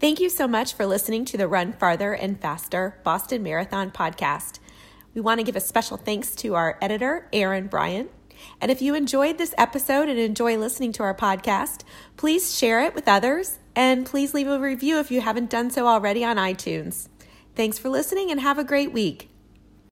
[0.00, 4.58] Thank you so much for listening to the Run Farther and Faster Boston Marathon podcast.
[5.12, 8.10] We want to give a special thanks to our editor, Aaron Bryant.
[8.62, 11.82] And if you enjoyed this episode and enjoy listening to our podcast,
[12.16, 15.86] please share it with others and please leave a review if you haven't done so
[15.86, 17.08] already on iTunes.
[17.54, 19.28] Thanks for listening and have a great week.